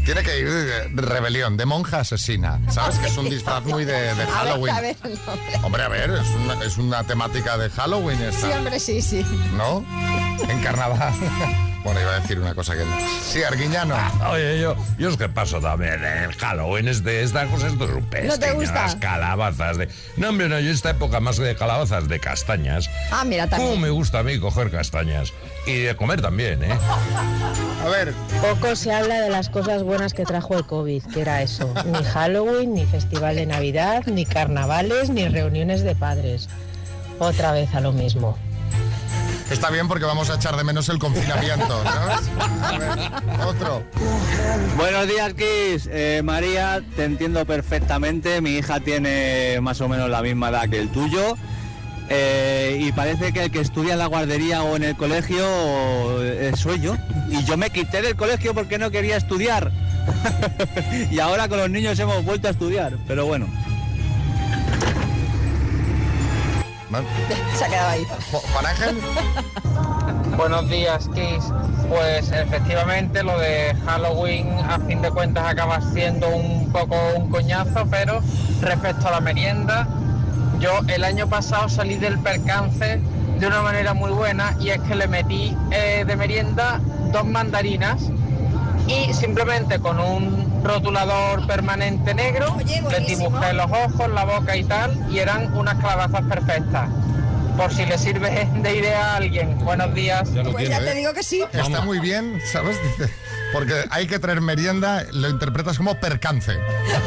[0.06, 2.60] Tiene que ir de rebelión, de monja asesina.
[2.70, 2.98] ¿Sabes?
[3.00, 4.76] Que es un disfraz muy de, de A ver, Halloween.
[4.76, 5.60] a ver, nombre.
[5.64, 8.48] Hombre, a ver, es una, es una temática de Halloween esta.
[8.48, 9.26] Sí, hombre, sí, sí.
[9.58, 9.86] ¿No?
[10.48, 11.14] En carnaval.
[11.84, 12.96] Bueno, iba a decir una cosa que no.
[13.22, 13.96] Sí, Arguiñano.
[14.32, 18.28] Oye, yo, yo es que paso también el Halloween es de estas cosas de rupestres.
[18.28, 18.74] ¿No te gusta?
[18.74, 19.90] Las calabazas de...
[20.16, 22.90] No, hombre, no, yo esta época más de calabazas de castañas.
[23.12, 23.82] Ah, mira, ¿Cómo también.
[23.82, 25.34] me gusta a mí coger castañas?
[25.68, 26.70] Y de comer también, ¿eh?
[27.86, 28.14] A ver.
[28.42, 31.74] Poco se habla de las cosas buenas que trajo el COVID, que era eso.
[31.86, 36.48] Ni Halloween, ni festival de Navidad, ni carnavales, ni reuniones de padres.
[37.20, 38.38] Otra vez a lo mismo.
[39.54, 42.32] Está bien porque vamos a echar de menos el confinamiento, ¿sabes?
[42.64, 43.84] A ver, otro.
[44.76, 45.88] Buenos días, Kiss.
[45.92, 48.42] Eh, María, te entiendo perfectamente.
[48.42, 51.38] Mi hija tiene más o menos la misma edad que el tuyo.
[52.10, 55.46] Eh, y parece que el que estudia en la guardería o en el colegio
[56.24, 56.98] eh, soy yo.
[57.30, 59.72] Y yo me quité del colegio porque no quería estudiar.
[61.12, 62.98] y ahora con los niños hemos vuelto a estudiar.
[63.08, 63.46] Pero bueno.
[67.56, 68.08] Se ha quedado ahí.
[68.32, 68.98] Juan Ángel.
[70.38, 71.46] Buenos días, Kiss.
[71.90, 77.86] Pues efectivamente lo de Halloween a fin de cuentas acaba siendo un poco un coñazo,
[77.90, 78.20] pero
[78.62, 79.88] respecto a la merienda,
[80.60, 83.00] yo el año pasado salí del percance
[83.40, 86.80] de una manera muy buena y es que le metí eh, de merienda
[87.12, 88.10] dos mandarinas
[88.88, 92.58] y simplemente con un rotulador permanente negro
[92.90, 96.90] le dibujé los ojos, la boca y tal y eran unas calabazas perfectas.
[97.58, 99.60] Por si le sirve de idea a alguien.
[99.60, 100.30] Buenos días.
[100.52, 101.44] Pues ya te digo que sí.
[101.52, 102.78] Está muy bien, ¿sabes?
[102.84, 103.14] Dice,
[103.52, 106.58] Porque hay que traer merienda, lo interpretas como percance.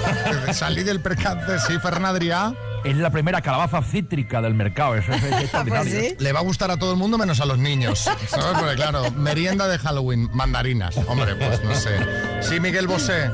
[0.52, 2.54] Salí del percance, sí, Fernandria.
[2.86, 6.14] Es la primera calabaza cítrica del mercado, eso es, es extraordinario.
[6.20, 7.98] Le va a gustar a todo el mundo menos a los niños.
[7.98, 8.56] ¿Sabes?
[8.56, 10.96] Porque claro, merienda de Halloween, mandarinas.
[11.08, 11.98] Hombre, pues no sé.
[12.40, 13.28] Sí, Miguel Bosé.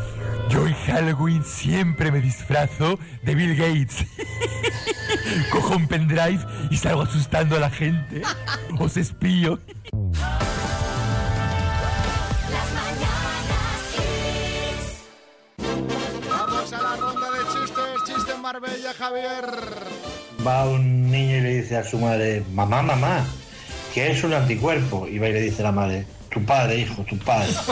[0.48, 4.06] Yo en Halloween siempre me disfrazo de Bill Gates.
[5.50, 8.22] Cojo un pendrive y salgo asustando a la gente.
[8.78, 9.58] Os espío.
[19.02, 19.50] Javier.
[20.46, 23.24] Va un niño y le dice a su madre, mamá, mamá,
[23.92, 25.08] ¿qué es un anticuerpo?
[25.08, 27.50] Y va y le dice la madre, tu padre, hijo, tu padre.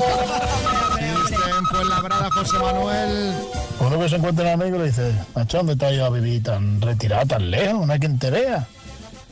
[1.01, 3.33] En Fuenlabrada, José Manuel.
[3.79, 6.43] Uno que se encuentra un amigo le dice, macho, ¿dónde te has ido a vivir
[6.43, 7.87] tan retirado, tan lejos?
[7.87, 8.66] No hay quien te vea.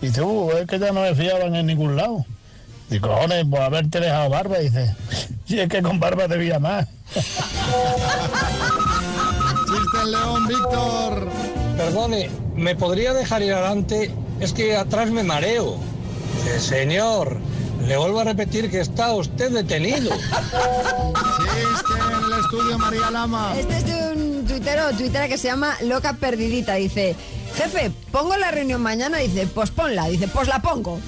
[0.01, 2.25] Y dice, uh, es que ya no me fiaban en ningún lado.
[2.89, 4.61] Dice, cojones, por haberte dejado barba.
[4.61, 4.95] Y dice,
[5.47, 6.87] si es que con barba te veía más.
[9.67, 11.58] Chiste en León, Víctor.
[11.79, 14.11] Perdone, ¿me podría dejar ir adelante?
[14.41, 15.79] Es que atrás me mareo.
[16.35, 17.38] Dice, señor,
[17.87, 20.11] le vuelvo a repetir que está usted detenido.
[20.11, 23.55] Chiste en el estudio, María Lama.
[23.57, 26.75] Este es de un tuitero o tuitera que se llama Loca Perdidita.
[26.75, 27.14] Dice,
[27.59, 29.18] jefe, pongo la reunión mañana.
[29.18, 30.07] Dice, pues ponla.
[30.09, 31.01] Dice, pues la pongo.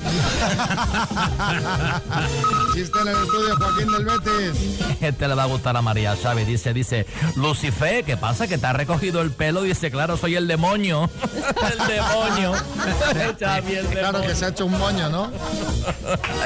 [2.74, 4.80] Chiste en el estudio, Joaquín del Betis.
[5.00, 6.44] Este le va a gustar a María, ¿sabe?
[6.44, 8.46] Dice, dice, Lucifer, ¿qué pasa?
[8.46, 9.62] Que te ha recogido el pelo.
[9.62, 11.08] Dice, claro, soy el demonio.
[11.72, 12.52] el demonio.
[13.40, 14.28] Xavi, el Claro demonio.
[14.28, 15.30] que se ha hecho un moño, ¿no?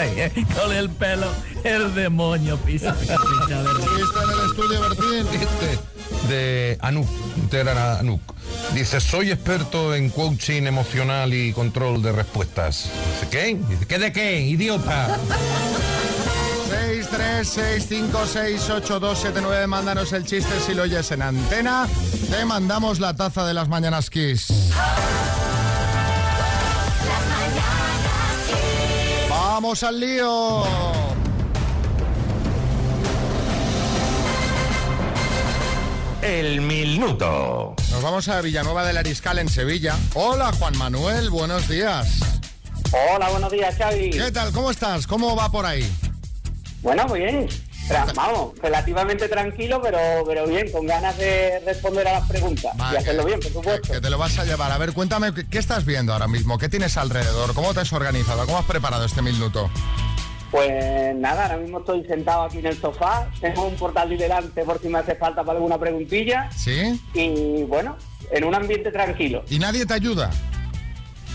[0.01, 1.27] Eh, Con el pelo,
[1.65, 2.95] el demonio, pisa.
[2.95, 3.17] pisa,
[3.63, 3.85] verde.
[3.97, 6.29] Chiste en el estudio, Bertín.
[6.29, 7.09] de Anuk,
[7.99, 8.34] Anuk.
[8.73, 12.91] Dice, soy experto en coaching emocional y control de respuestas.
[13.13, 13.59] Dice, ¿qué?
[13.69, 15.19] Dice, ¿qué de qué, idiota?
[17.05, 21.87] 636568279, mándanos el chiste si lo oyes en antena.
[22.31, 24.73] Te mandamos la taza de las mañanas Kiss.
[29.29, 31.14] ¡Vamos al lío!
[36.25, 37.77] El minuto.
[37.91, 39.95] Nos vamos a Villanueva del Ariscal en Sevilla.
[40.15, 42.19] Hola Juan Manuel, buenos días.
[43.13, 44.09] Hola, buenos días, Xavi.
[44.09, 44.51] ¿Qué tal?
[44.53, 45.07] ¿Cómo estás?
[45.07, 45.87] ¿Cómo va por ahí?
[46.81, 47.47] Bueno, muy bien.
[48.15, 53.27] Vamos, relativamente tranquilo, pero, pero bien, con ganas de responder a las preguntas y hacerlo
[53.27, 53.93] bien, por supuesto.
[53.93, 54.73] Que te lo vas a llevar.
[54.73, 56.57] A ver, cuéntame, ¿qué, qué estás viendo ahora mismo?
[56.57, 57.53] ¿Qué tienes alrededor?
[57.53, 58.47] ¿Cómo te has organizado?
[58.47, 59.69] ¿Cómo has preparado este minuto?
[60.55, 64.81] Pues nada, ahora mismo estoy sentado aquí en el sofá, tengo un portátil delante por
[64.81, 67.01] si me hace falta para alguna preguntilla ¿Sí?
[67.13, 67.97] y bueno,
[68.31, 69.43] en un ambiente tranquilo.
[69.51, 70.31] ¿Y nadie te ayuda?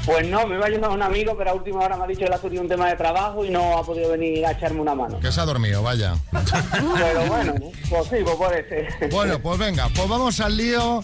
[0.06, 2.22] Pues no, me iba a ayudar un amigo, pero a última hora me ha dicho
[2.22, 4.80] que le ha surgido un tema de trabajo y no ha podido venir a echarme
[4.80, 5.20] una mano.
[5.20, 6.16] Que se ha dormido, vaya.
[6.32, 7.56] Pero bueno,
[7.90, 8.88] pues sí, pues puede ser.
[9.12, 11.04] Bueno, pues venga, pues vamos al lío.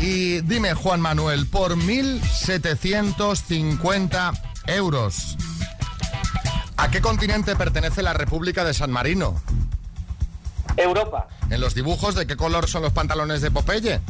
[0.00, 5.36] Y dime, Juan Manuel, por 1.750 euros,
[6.76, 9.40] ¿a qué continente pertenece la República de San Marino?
[10.76, 11.28] Europa.
[11.50, 14.00] En los dibujos, ¿de qué color son los pantalones de Popeye?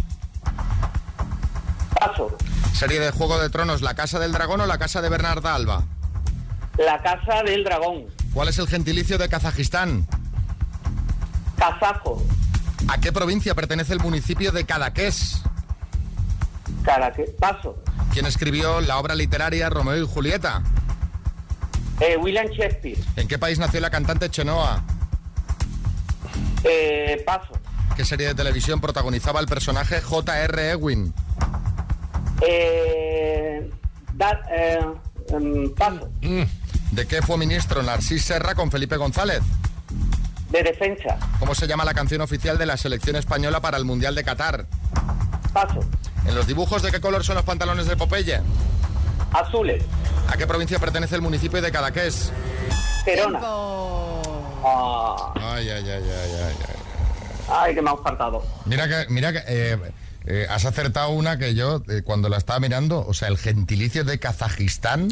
[1.99, 2.37] Paso.
[2.73, 5.85] Serie de Juego de Tronos, ¿La Casa del Dragón o La Casa de Bernarda Alba?
[6.79, 8.05] La casa del dragón.
[8.35, 10.07] ¿Cuál es el gentilicio de Kazajistán?
[11.57, 12.23] Kazajo.
[12.89, 15.43] ¿A qué provincia pertenece el municipio de Cadaqués?
[16.85, 17.83] Cara, que paso.
[18.13, 20.63] ¿Quién escribió la obra literaria Romeo y Julieta?
[22.01, 22.99] Eh, William Shakespeare.
[23.17, 24.83] ¿En qué país nació la cantante Chenoa?
[26.65, 27.53] Eh, paso.
[27.97, 30.71] ¿Qué serie de televisión protagonizaba el personaje J.R.
[30.73, 31.15] Ewing?
[32.43, 33.71] Eh,
[34.51, 34.79] eh,
[35.29, 36.11] em, paso.
[36.93, 39.41] ¿De qué fue ministro Narcís Serra con Felipe González?
[40.51, 41.19] De defensa.
[41.39, 44.67] ¿Cómo se llama la canción oficial de la selección española para el Mundial de Qatar?
[45.53, 45.81] Paso.
[46.27, 48.41] ¿En los dibujos de qué color son los pantalones de Popeye?
[49.33, 49.83] Azules.
[50.29, 52.33] ¿A qué provincia pertenece el municipio de Cadaqués?
[53.05, 53.41] Gerona.
[53.43, 56.55] Ah, Ay, ay, ay, ay, ay, ay.
[57.49, 58.43] ay, que me ha faltado.
[58.65, 59.79] Mira que, mira que eh,
[60.27, 64.05] eh, has acertado una que yo, eh, cuando la estaba mirando, o sea, el gentilicio
[64.05, 65.09] de Kazajistán.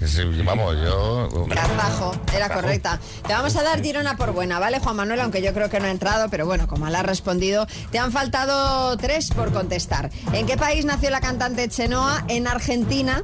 [0.00, 1.28] es- vamos, yo.
[1.52, 3.00] Kazajo, era correcta.
[3.26, 5.20] Te vamos a dar Girona por buena, ¿vale, Juan Manuel?
[5.20, 8.12] Aunque yo creo que no ha entrado, pero bueno, como la has respondido, te han
[8.12, 10.10] faltado tres por contestar.
[10.32, 12.24] ¿En qué país nació la cantante Chenoa?
[12.28, 13.22] En Argentina.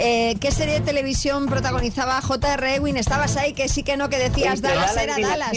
[0.00, 2.74] Eh, ¿Qué serie de televisión protagonizaba J.R.
[2.76, 2.96] Ewing?
[2.96, 5.52] Estabas ahí que sí que no, que decías Entre Dallas, Dallas era Dallas.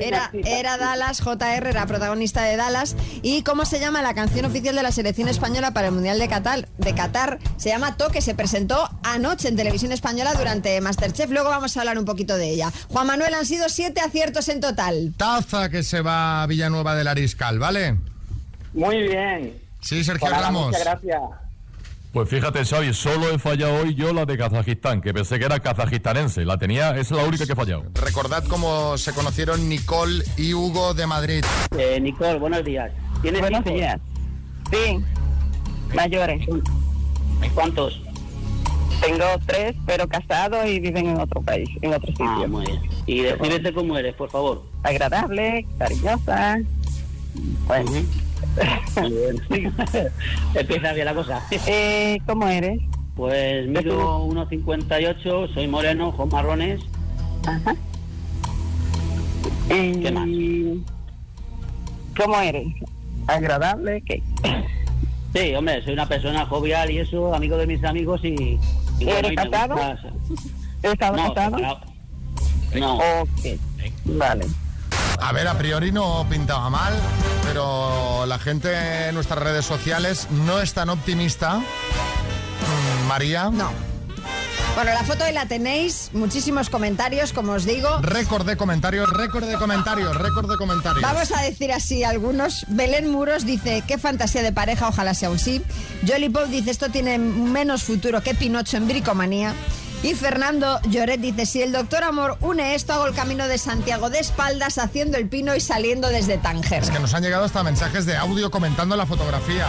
[0.00, 2.94] Era, era Dallas, JR era protagonista de Dallas.
[3.22, 6.28] ¿Y cómo se llama la canción oficial de la selección española para el Mundial de
[6.28, 6.68] Qatar?
[6.78, 11.30] De Qatar se llama Toque, se presentó anoche en televisión española durante Masterchef.
[11.30, 12.70] Luego vamos a hablar un poquito de ella.
[12.88, 15.14] Juan Manuel, han sido siete aciertos en total.
[15.16, 17.96] Taza que se va a Villanueva del Ariscal, ¿vale?
[18.74, 19.56] Muy bien.
[19.80, 20.66] Sí, Sergio Pues nada, Ramos.
[20.66, 21.20] Muchas gracias.
[22.12, 25.60] Pues fíjate, Xavi, solo he fallado hoy yo la de Kazajistán, que pensé que era
[25.60, 26.44] kazajistanense.
[26.44, 27.84] La tenía, es la única que he fallado.
[27.94, 31.44] Recordad cómo se conocieron Nicole y Hugo de Madrid.
[31.76, 32.90] Eh, Nicole, buenos días.
[33.22, 33.74] ¿Tienes Buenos hijos?
[33.74, 34.00] días.
[34.70, 34.98] Sí,
[35.94, 36.46] mayores.
[37.54, 38.00] ¿Cuántos?
[39.00, 42.26] Tengo tres, pero casados y viven en otro país, en otro sitio.
[42.28, 42.80] Ah, muy bien.
[43.06, 44.64] Y descríbete cómo eres, por favor.
[44.82, 46.58] Agradable, cariñosa.
[47.66, 47.90] Bueno.
[50.54, 51.46] Empieza bien la cosa.
[51.66, 52.80] Eh, ¿Cómo eres?
[53.14, 56.80] Pues mido 1,58, soy moreno, ojos marrones.
[57.46, 57.74] Ajá.
[59.68, 60.28] ¿Qué más?
[62.16, 62.66] ¿Cómo eres?
[63.28, 64.22] Agradable, ¿qué?
[65.34, 68.58] Sí, hombre, soy una persona jovial y eso, amigo de mis amigos y...
[68.98, 69.76] y ¿Eres No, casado?
[71.28, 71.80] separado.
[72.74, 72.96] No.
[72.96, 73.28] Ok,
[74.06, 74.46] vale.
[75.20, 76.94] A ver, a priori no pintaba mal,
[77.44, 81.58] pero la gente en nuestras redes sociales no es tan optimista.
[81.58, 83.50] Mm, María.
[83.50, 83.70] No.
[84.78, 87.98] Bueno, la foto ahí la tenéis, muchísimos comentarios, como os digo.
[88.00, 91.02] Récord de comentarios, récord de comentarios, récord de comentarios.
[91.02, 92.64] Vamos a decir así algunos.
[92.68, 95.64] Belén Muros dice, qué fantasía de pareja, ojalá sea un sí.
[96.06, 99.52] Jolly Pop dice, esto tiene menos futuro que Pinocho en bricomanía.
[100.04, 104.10] Y Fernando Lloret dice, si el doctor Amor une esto, hago el camino de Santiago
[104.10, 106.84] de espaldas, haciendo el pino y saliendo desde Tánger.
[106.84, 109.66] Es que nos han llegado hasta mensajes de audio comentando la fotografía.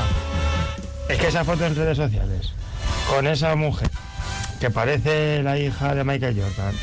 [1.07, 2.51] Es que esa foto en redes sociales,
[3.09, 3.89] con esa mujer
[4.59, 6.75] que parece la hija de Michael Jordan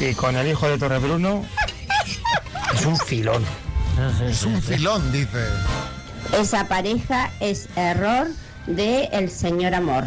[0.00, 1.44] y con el hijo de Torre Bruno,
[2.74, 3.44] es un filón.
[4.26, 5.46] Es un filón, dice.
[6.38, 8.28] Esa pareja es error
[8.66, 10.04] del el señor amor,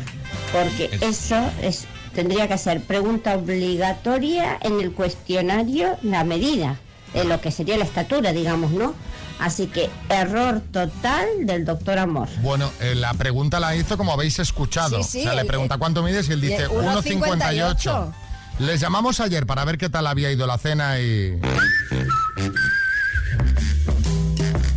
[0.51, 6.77] porque eso es tendría que ser pregunta obligatoria en el cuestionario la medida
[7.13, 8.95] de lo que sería la estatura, digamos, ¿no?
[9.39, 12.27] Así que error total del doctor Amor.
[12.41, 14.97] Bueno, eh, la pregunta la hizo como habéis escuchado.
[15.03, 18.13] Sí, sí, o sea, le el- pregunta cuánto mides y él dice el 1,58.
[18.59, 21.39] Les llamamos ayer para ver qué tal había ido la cena y...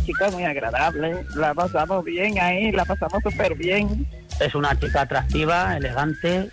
[0.05, 4.07] Chica muy agradable, la pasamos bien ahí, la pasamos súper bien.
[4.39, 6.49] Es una chica atractiva, elegante,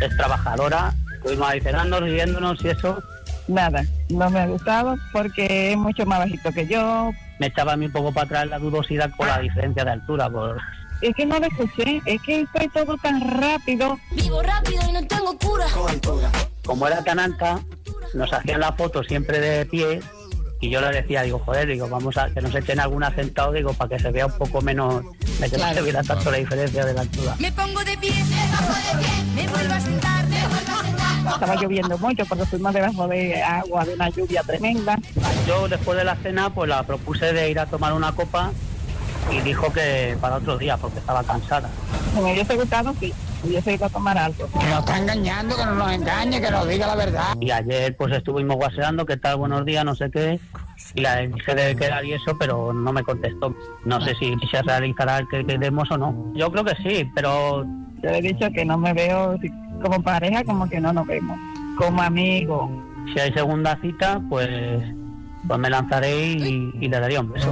[0.00, 0.94] es trabajadora.
[1.16, 3.02] Estuvimos ahí cenando, riéndonos y eso.
[3.48, 7.10] Nada, no me ha gustado porque es mucho más bajito que yo.
[7.38, 10.28] Me echaba a mí un poco para atrás la dudosidad por la diferencia de altura.
[10.28, 10.58] Por...
[11.00, 13.98] Es que no escuché, es que fue todo tan rápido.
[14.12, 15.66] Vivo rápido y no tengo cura.
[16.64, 17.60] Como era tan alta,
[18.14, 20.00] nos hacían la foto siempre de pie
[20.60, 23.72] y yo le decía, digo, joder, digo, vamos a que nos echen algún acentado, digo,
[23.74, 25.04] para que se vea un poco menos,
[25.40, 27.36] de que no se viera tanto la diferencia de la altura.
[27.38, 30.17] Me pongo de pie, me pongo de pie, me vuelvo a sentar,
[31.40, 34.98] Estaba lloviendo mucho porque fuimos debajo de agua, de una lluvia tremenda.
[35.46, 38.50] Yo después de la cena, pues la propuse de ir a tomar una copa
[39.30, 41.70] y dijo que para otro día, porque estaba cansada.
[42.14, 43.12] Si me hubiese gustado, sí,
[43.44, 44.48] hubiese ido a tomar algo.
[44.58, 47.34] Que nos está engañando, que no nos engañe, que nos diga la verdad.
[47.40, 49.36] Y ayer pues estuvimos guaseando, ¿qué tal?
[49.36, 50.40] Buenos días, no sé qué.
[50.94, 53.54] Y la dije de quedar y eso, pero no me contestó.
[53.84, 56.32] No sé si se realizará el que quedemos o no.
[56.34, 57.64] Yo creo que sí, pero...
[58.00, 61.06] Yo le he dicho que no me veo si- como pareja, como que no nos
[61.06, 61.38] vemos.
[61.76, 62.70] Como amigos.
[63.12, 64.48] Si hay segunda cita, pues,
[65.46, 67.50] pues me lanzaré y, y le daría un beso.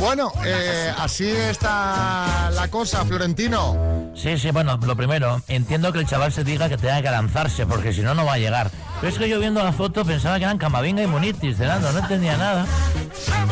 [0.00, 4.10] Bueno, eh, así está la cosa, Florentino.
[4.14, 7.66] Sí, sí, bueno, lo primero, entiendo que el chaval se diga que tenga que lanzarse,
[7.66, 8.70] porque si no, no va a llegar.
[9.00, 11.98] Pero es que yo viendo la foto pensaba que eran Camavinga y Munitis cenando, no
[11.98, 12.66] entendía nada.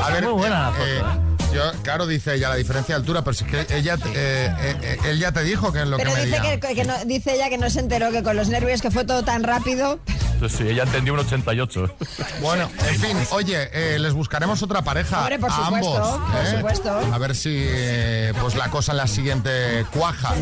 [0.03, 1.38] A ver, Muy buena la foto, eh, ¿eh?
[1.53, 4.47] Yo, claro, dice ella la diferencia de altura, pero si es que ella, te- eh,
[4.61, 6.61] eh, eh, él ya te dijo que es lo Pero que dice, medía.
[6.61, 9.05] que, que no, dice ella que no se enteró que con los nervios que fue
[9.05, 9.99] todo tan rápido.
[10.41, 11.97] Sí, sí, ella entendió un 88.
[12.43, 16.31] Bueno, en fin, oye, eh, les buscaremos otra pareja Hombre, por a supuesto, ambos.
[16.33, 16.57] por ¿eh?
[16.57, 16.99] supuesto.
[17.13, 20.35] A ver si eh, pues la cosa en la siguiente cuaja.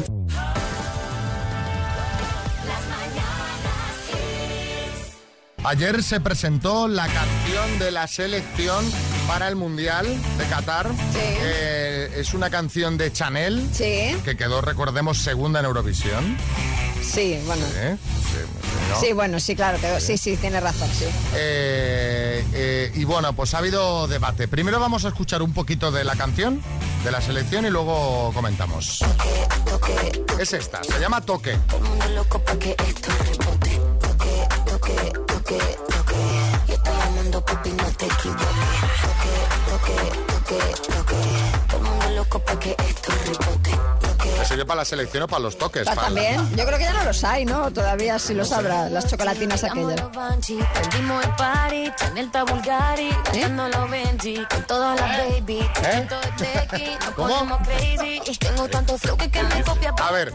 [5.65, 8.85] Ayer se presentó la canción de la selección
[9.27, 10.07] para el Mundial
[10.39, 10.91] de Qatar.
[11.15, 16.37] Eh, es una canción de Chanel que quedó, recordemos, segunda en Eurovisión.
[17.03, 17.65] Sí, bueno.
[17.77, 17.97] ¿Eh?
[18.03, 18.39] Sí,
[18.91, 19.01] ¿no?
[19.01, 21.07] Sí, bueno, sí, claro, que, sí, sí, tiene razón, sí.
[21.35, 24.49] Eh, eh, y bueno, pues ha habido debate.
[24.49, 26.63] Primero vamos a escuchar un poquito de la canción,
[27.05, 29.05] de la selección, y luego comentamos.
[30.39, 31.57] Es esta, se llama Toque.
[37.27, 38.47] Llamando papi, no te equivoques.
[39.03, 39.35] Toque,
[39.71, 41.17] toque, toque, toque.
[41.69, 43.71] Todo el mundo loco pa' que esto rebote.
[44.39, 45.89] ¿Me sirve para la selección o para los toques?
[45.89, 47.71] Ah, Para la- También, yo creo que ya no los hay, ¿no?
[47.73, 50.01] Todavía sí los habrá, las chocolatinas aquellas.
[59.99, 60.33] A ver,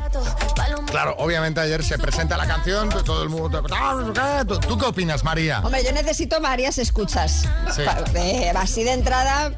[0.87, 3.63] claro, obviamente ayer se presenta la canción, todo el mundo...
[3.71, 4.45] "Ah, no sé qué".
[4.45, 5.59] ¿Tú, tú qué opinas, María?
[5.63, 7.47] Hombre, yo necesito varias escuchas.
[7.73, 7.83] Sí.
[8.15, 9.53] Eh, así de entrada,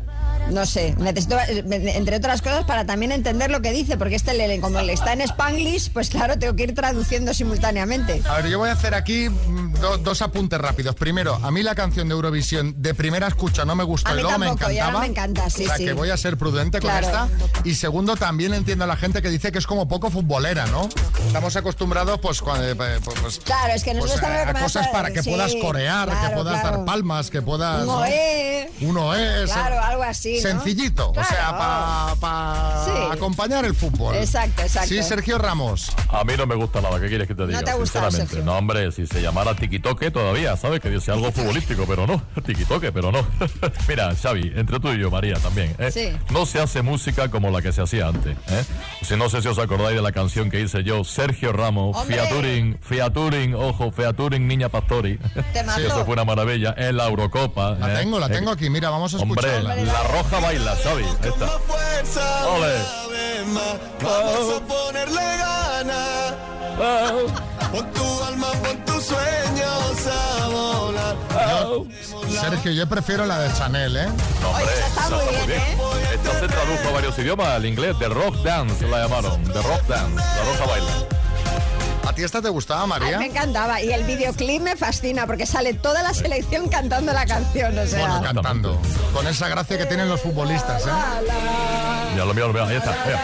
[0.49, 1.63] no sé, necesito, eh,
[1.95, 5.13] entre otras cosas, para también entender lo que dice, porque este, le- como le está
[5.13, 8.21] en Spanglish, pues claro, tengo que ir traduciendo simultáneamente.
[8.29, 10.95] A ver, yo voy a hacer aquí mm, do- dos apuntes rápidos.
[10.95, 14.15] Primero, a mí la canción de Eurovisión de primera escucha no me gustó A y
[14.17, 14.99] mí luego me tampoco, encantaba.
[14.99, 15.85] me encanta, sí, o sea, sí.
[15.85, 17.27] que voy a ser prudente con esta.
[17.63, 20.89] Y segundo, también entiendo a la gente que dice que es como poco futbolera, ¿no?
[21.25, 24.87] Estamos acostumbrados, pues, cuando, eh, pues, Claro, es que nosotros pues, estamos a acostumbrados cosas
[24.89, 26.77] para que sí, puedas corear, que puedas claro.
[26.77, 27.81] dar palmas, que puedas...
[27.81, 27.97] Un ¿no?
[27.99, 28.69] oe.
[28.81, 29.51] Uno es...
[29.51, 30.32] Claro, algo así.
[30.41, 30.49] ¿No?
[30.49, 32.15] Sencillito, o sea, Claro.
[32.19, 32.91] para Sí.
[33.11, 34.15] acompañar el fútbol.
[34.15, 34.89] Exacto, exacto.
[34.89, 35.91] Sí, Sergio Ramos.
[36.09, 37.61] A mí no me gusta nada, ¿qué quieres que te diga?
[37.61, 38.35] te ha gustado, Sinceramente.
[38.35, 38.45] Sergio.
[38.51, 40.79] No, hombre, si se llamara tiquitoque todavía, ¿sabes?
[40.79, 43.25] Que dice algo futbolístico, pero no, tiquitoque, pero no.
[43.87, 45.91] Mira, Xavi, entre tú y yo, María, también, ¿eh?
[45.91, 46.11] Sí.
[46.31, 48.63] No se hace música como la que se hacía antes, ¿eh?
[49.01, 52.15] Si no sé si os acordáis de la canción que hice yo, Sergio Ramos, ¡Hombre!
[52.17, 55.17] Fiaturing, Fiaturing, ojo, Fiaturing, Niña Pastori.
[55.53, 55.73] Temazo.
[55.83, 57.71] Sí, eso fue una maravilla, en la Eurocopa.
[57.71, 57.97] La ¿eh?
[58.03, 58.69] tengo, la tengo aquí.
[58.69, 59.75] Mira, vamos a Hombre, escucharla.
[59.75, 61.03] la roja baila, Xavi.
[61.03, 62.47] Ahí está.
[62.47, 62.79] Ole.
[64.01, 66.33] Vamos a ponerle ganas.
[67.71, 71.15] Pon tu alma, pon tus sueños a volar.
[72.29, 74.07] Sergio, yo prefiero la de Chanel, ¿eh?
[74.41, 75.77] No, hombre, esa muy bien, ¿eh?
[76.13, 79.83] Esta se tradujo a varios idiomas, al inglés, de rock dance la llamaron, de rock
[79.87, 81.12] dance, la roja baila.
[82.13, 83.17] ¿A ti esta te gustaba, Ay, María?
[83.17, 83.81] me encantaba.
[83.81, 87.75] Y el videoclip me fascina porque sale toda la selección cantando la canción.
[87.75, 87.99] O sea.
[88.01, 88.79] Bueno, cantando.
[89.11, 90.91] Con esa gracia que tienen los futbolistas, ¿eh?
[92.15, 92.95] Ya lo miro, lo miro, ahí está.
[93.03, 93.19] mira.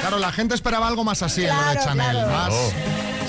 [0.00, 2.16] Claro, la gente esperaba algo más así en lo de Chanel.
[2.24, 2.32] claro.
[2.32, 2.54] Más.
[2.54, 2.72] Oh.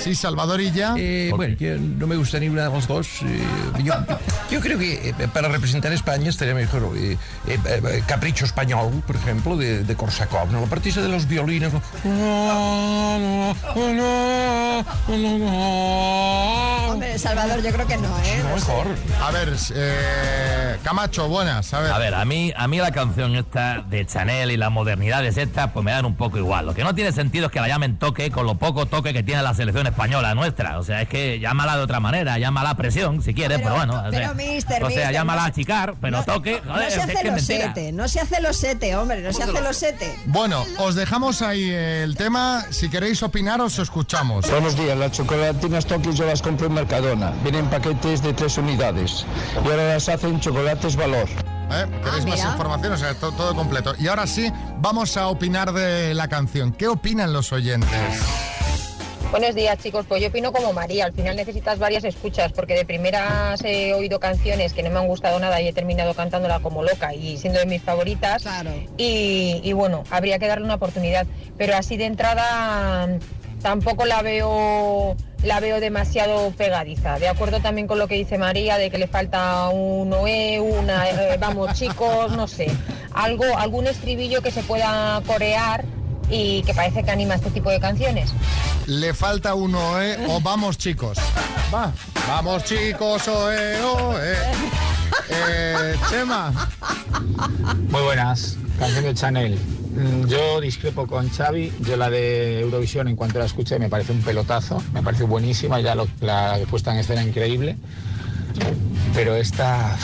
[0.00, 0.94] Sí, Salvador y ya.
[0.96, 3.22] Eh, Bueno, yo no me gusta ninguna de las dos.
[3.22, 3.42] eh,
[3.82, 3.92] yo,
[4.50, 7.16] yo creo que eh, para representar a España estaría mejor eh,
[8.06, 10.50] Capricho Español, por ejemplo, de, de Korsakov.
[10.52, 10.60] ¿no?
[10.60, 11.72] La partida de los violines.
[11.72, 11.82] ¿no?
[16.88, 18.40] Hombre, Salvador, yo creo que no, ¿eh?
[18.42, 18.54] No.
[18.54, 18.86] Mejor.
[19.22, 21.72] A ver, eh, Camacho, buenas.
[21.74, 21.92] A ver.
[21.92, 25.72] A ver, a mí, a mí la canción esta de Chanel y las modernidades estas,
[25.72, 26.66] pues me dan un poco igual.
[26.66, 29.22] Lo que no tiene sentido es que la llamen toque con lo poco toque que
[29.22, 30.78] tiene la selección española nuestra.
[30.78, 33.94] O sea, es que llámala de otra manera, llámala presión si quieres, pero, bueno.
[33.98, 36.90] o pero, sea, mister, o sea mister, llámala no a achicar, pero toque, No joder,
[36.90, 37.74] se es hace que es los mentira.
[37.74, 40.18] sete, no se hace los sete, hombre, no se hace los sete.
[40.26, 42.64] Bueno, os dejamos ahí el tema.
[42.70, 44.50] Si queréis opinar, os escuchamos.
[44.50, 47.32] Buenos días, las chocolatinas Tokio yo las compré en Mercadona.
[47.42, 49.24] Vienen paquetes de tres unidades.
[49.64, 51.28] Y ahora las hacen chocolates valor.
[51.68, 51.84] ¿Eh?
[52.04, 52.50] ¿Queréis Ah, más mira.
[52.52, 52.92] información?
[52.92, 53.94] O sea, to- todo completo.
[53.98, 56.72] Y ahora sí, vamos a opinar de la canción.
[56.72, 57.90] ¿Qué opinan los oyentes?
[59.30, 62.84] Buenos días chicos, pues yo opino como María, al final necesitas varias escuchas porque de
[62.84, 66.82] primeras he oído canciones que no me han gustado nada y he terminado cantándola como
[66.82, 68.44] loca y siendo de mis favoritas.
[68.96, 71.26] Y, y bueno, habría que darle una oportunidad,
[71.58, 73.18] pero así de entrada
[73.62, 78.78] tampoco la veo la veo demasiado pegadiza, de acuerdo también con lo que dice María
[78.78, 82.68] de que le falta un OE, una eh, vamos chicos, no sé,
[83.12, 85.84] algo, algún estribillo que se pueda corear
[86.30, 88.32] y que parece que anima este tipo de canciones.
[88.86, 90.18] Le falta uno, ¿eh?
[90.28, 91.18] O vamos, chicos.
[91.74, 91.92] Va.
[92.28, 94.34] Vamos, chicos, oe, oe.
[95.28, 96.52] Eh, Chema.
[97.90, 99.58] Muy buenas, canción de Chanel.
[99.94, 104.12] Mm, Yo discrepo con Xavi, yo la de Eurovisión en cuanto la escuché me parece
[104.12, 107.76] un pelotazo, me parece buenísima, ya lo- la puesta en escena increíble,
[109.14, 109.96] pero esta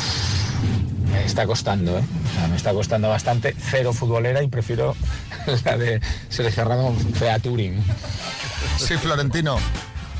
[1.13, 2.03] me está costando, ¿eh?
[2.31, 4.97] O sea, me está costando bastante, cero futbolera y prefiero
[5.65, 7.83] la de Sergio Ramos Fea Turing.
[8.79, 9.57] Sí, Florentino.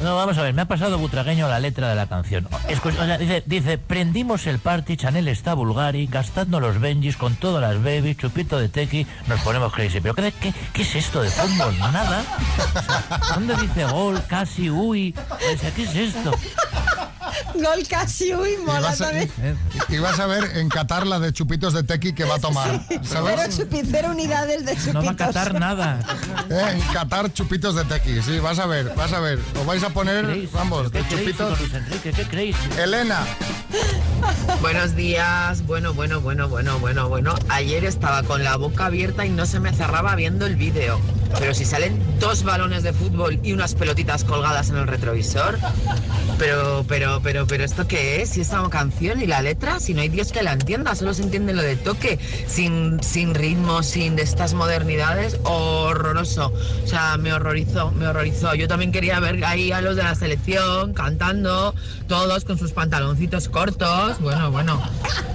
[0.03, 2.49] No, vamos a ver, me ha pasado butragueño la letra de la canción.
[2.69, 7.37] Escu- o sea, dice, dice, prendimos el party, Chanel está vulgari, gastando los Benjis con
[7.37, 10.01] todas las babies, chupito de tequi, nos ponemos crazy.
[10.01, 11.79] ¿Pero qué, qué, qué es esto de fútbol?
[11.79, 12.25] Nada.
[12.69, 12.83] O
[13.25, 15.15] sea, ¿Dónde dice gol, casi, uy?
[15.55, 16.33] O sea, ¿qué es esto?
[17.55, 19.31] Gol casi, uy, Y mola también.
[19.89, 22.81] y vas a ver en Qatar la de chupitos de tequi que va a tomar.
[22.89, 23.59] Cero, ¿Sabes?
[23.59, 24.95] chupi- cero unidades de chupitos.
[24.95, 26.01] No va a catar nada.
[26.51, 29.39] Eh, En Qatar chupitos de tequi, sí, vas a ver, vas a ver.
[29.61, 31.59] Os vais a poner, vamos, de chupitos.
[31.75, 32.57] Enrique, ¿qué creéis?
[32.79, 33.25] Elena.
[34.61, 37.35] Buenos días, bueno, bueno, bueno, bueno, bueno, bueno.
[37.49, 41.01] Ayer estaba con la boca abierta y no se me cerraba viendo el vídeo.
[41.39, 45.59] Pero si salen dos balones de fútbol y unas pelotitas colgadas en el retrovisor.
[46.39, 48.31] Pero, pero, pero, pero, ¿esto qué es?
[48.31, 51.23] Si esta canción y la letra, si no hay Dios que la entienda, solo se
[51.23, 56.53] entiende lo de toque, sin, sin ritmo, sin de estas modernidades, horroroso.
[56.85, 58.55] O sea, me horrorizó, me horrorizó.
[58.55, 61.75] Yo también quería ver ahí a los de la selección cantando,
[62.09, 64.21] todos con sus pantaloncitos cortos.
[64.21, 64.81] Bueno, bueno,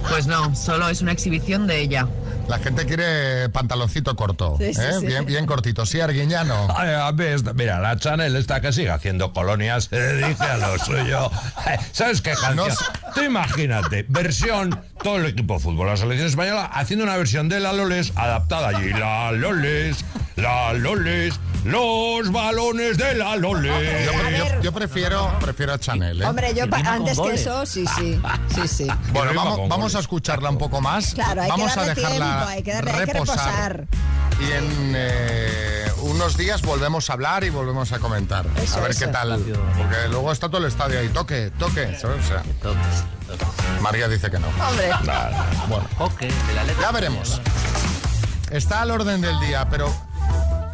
[0.08, 2.08] pues no, solo es una exhibición de ella.
[2.48, 4.92] La gente quiere pantaloncito corto, Sí, sí, ¿eh?
[5.00, 5.06] sí.
[5.06, 5.84] Bien, bien cortito.
[5.84, 6.66] Sí, Arguiñano.
[6.76, 11.30] A ver, mira, la Chanel está que sigue haciendo colonias, se dedica a lo suyo.
[11.66, 12.68] Eh, ¿Sabes qué canción?
[12.68, 13.12] No.
[13.14, 17.60] Tú imagínate, versión, todo el equipo de fútbol, la selección española, haciendo una versión de
[17.60, 18.90] la Loles adaptada allí.
[18.90, 20.04] La Loles,
[20.36, 23.72] la Loles, los balones de la Loles.
[24.06, 26.26] Yo, yo- yo prefiero, prefiero a Chanel, ¿eh?
[26.26, 28.20] Hombre, yo antes que eso, sí, sí,
[28.54, 28.86] sí, sí.
[29.12, 31.14] Bueno, vamos, vamos a escucharla un poco más.
[31.14, 33.86] Claro, hay vamos que a darle dejarla tiempo, hay que darle- hay que reposar.
[34.40, 38.46] Y en eh, unos días volvemos a hablar y volvemos a comentar.
[38.62, 39.06] Eso, a ver eso.
[39.06, 39.38] qué tal.
[39.76, 41.08] Porque luego está todo el estadio ahí.
[41.08, 41.96] Toque, toque.
[41.98, 42.24] ¿sabes?
[42.24, 42.42] O sea,
[43.80, 44.46] María dice que no.
[44.68, 44.90] Hombre.
[45.68, 45.86] Bueno,
[46.80, 47.40] ya veremos.
[48.50, 49.92] Está al orden del día, pero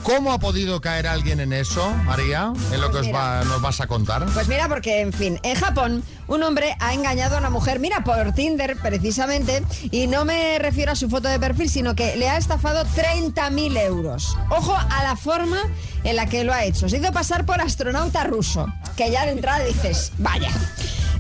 [0.05, 2.53] ¿cómo ha podido caer alguien en eso, María?
[2.73, 4.25] En lo que os va- nos vas a contar.
[4.27, 8.05] Pues mira, porque en fin, en Japón un hombre ha engañado a una mujer, mira,
[8.05, 12.29] por Tinder precisamente, y no me refiero a su foto de perfil, sino que le
[12.31, 14.37] ha estafado 30.000 euros.
[14.51, 15.59] Ojo a la forma
[16.05, 16.89] en la que lo ha hecho.
[16.89, 20.51] Se hizo pasar por astronauta ruso, que ya de entrada dices, vaya.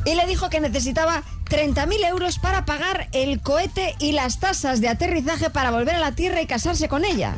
[0.07, 4.89] Y le dijo que necesitaba 30.000 euros para pagar el cohete y las tasas de
[4.89, 7.35] aterrizaje para volver a la Tierra y casarse con ella.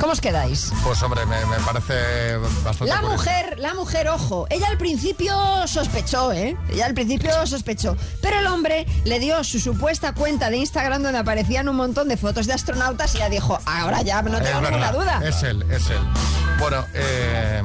[0.00, 0.72] ¿Cómo os quedáis?
[0.84, 3.16] Pues hombre, me, me parece bastante La curioso.
[3.16, 5.34] mujer, la mujer, ojo, ella al principio
[5.66, 6.56] sospechó, ¿eh?
[6.70, 11.18] Ella al principio sospechó, pero el hombre le dio su supuesta cuenta de Instagram donde
[11.18, 14.92] aparecían un montón de fotos de astronautas y ya dijo, ahora ya no tengo ninguna
[14.92, 15.20] duda.
[15.24, 15.98] Es él, es él.
[16.60, 17.60] Bueno, eh,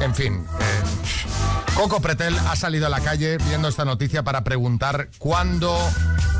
[0.00, 0.44] en fin.
[0.60, 5.76] eh, Coco Pretel ha salido a la calle viendo esta noticia para preguntar cuándo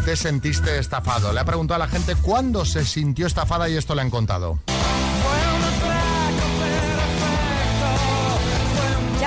[0.04, 1.32] te sentiste estafado.
[1.32, 4.58] Le ha preguntado a la gente cuándo se sintió estafada y esto le han contado.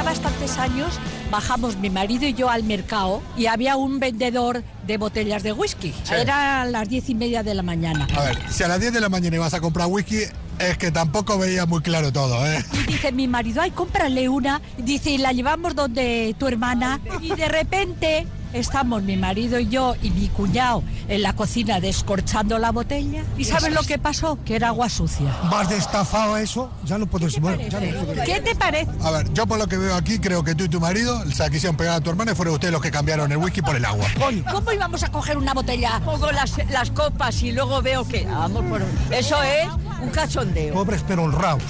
[0.09, 0.99] Bastantes años
[1.29, 5.93] bajamos mi marido y yo al mercado y había un vendedor de botellas de whisky.
[6.03, 6.15] Sí.
[6.15, 8.07] Era las diez y media de la mañana.
[8.17, 10.21] A ver, si a las 10 de la mañana ibas a comprar whisky,
[10.57, 12.65] es que tampoco veía muy claro todo, ¿eh?
[12.73, 14.63] Y dice mi marido, ay, cómprale una.
[14.79, 16.99] Dice, y la llevamos donde tu hermana.
[17.21, 22.57] Y de repente estamos mi marido y yo y mi cuñado en la cocina descorchando
[22.59, 23.23] la botella.
[23.37, 24.37] ¿Y sabes lo que pasó?
[24.45, 25.33] Que era agua sucia.
[25.51, 28.91] Más de estafado eso, ya no ya no puedo- ¿Qué te parece?
[29.03, 31.49] A ver, yo por lo que veo aquí, creo que tú y tu marido se
[31.49, 33.85] quisieron pegar a tu hermana y fueron ustedes los que cambiaron el whisky por el
[33.85, 34.07] agua.
[34.51, 35.99] ¿Cómo íbamos a coger una botella?
[36.05, 38.25] Pongo las, las copas y luego veo que...
[38.25, 38.81] Vamos por...
[39.11, 39.67] Eso es
[40.01, 40.73] un cachondeo.
[40.73, 41.63] Pobres pero honrados.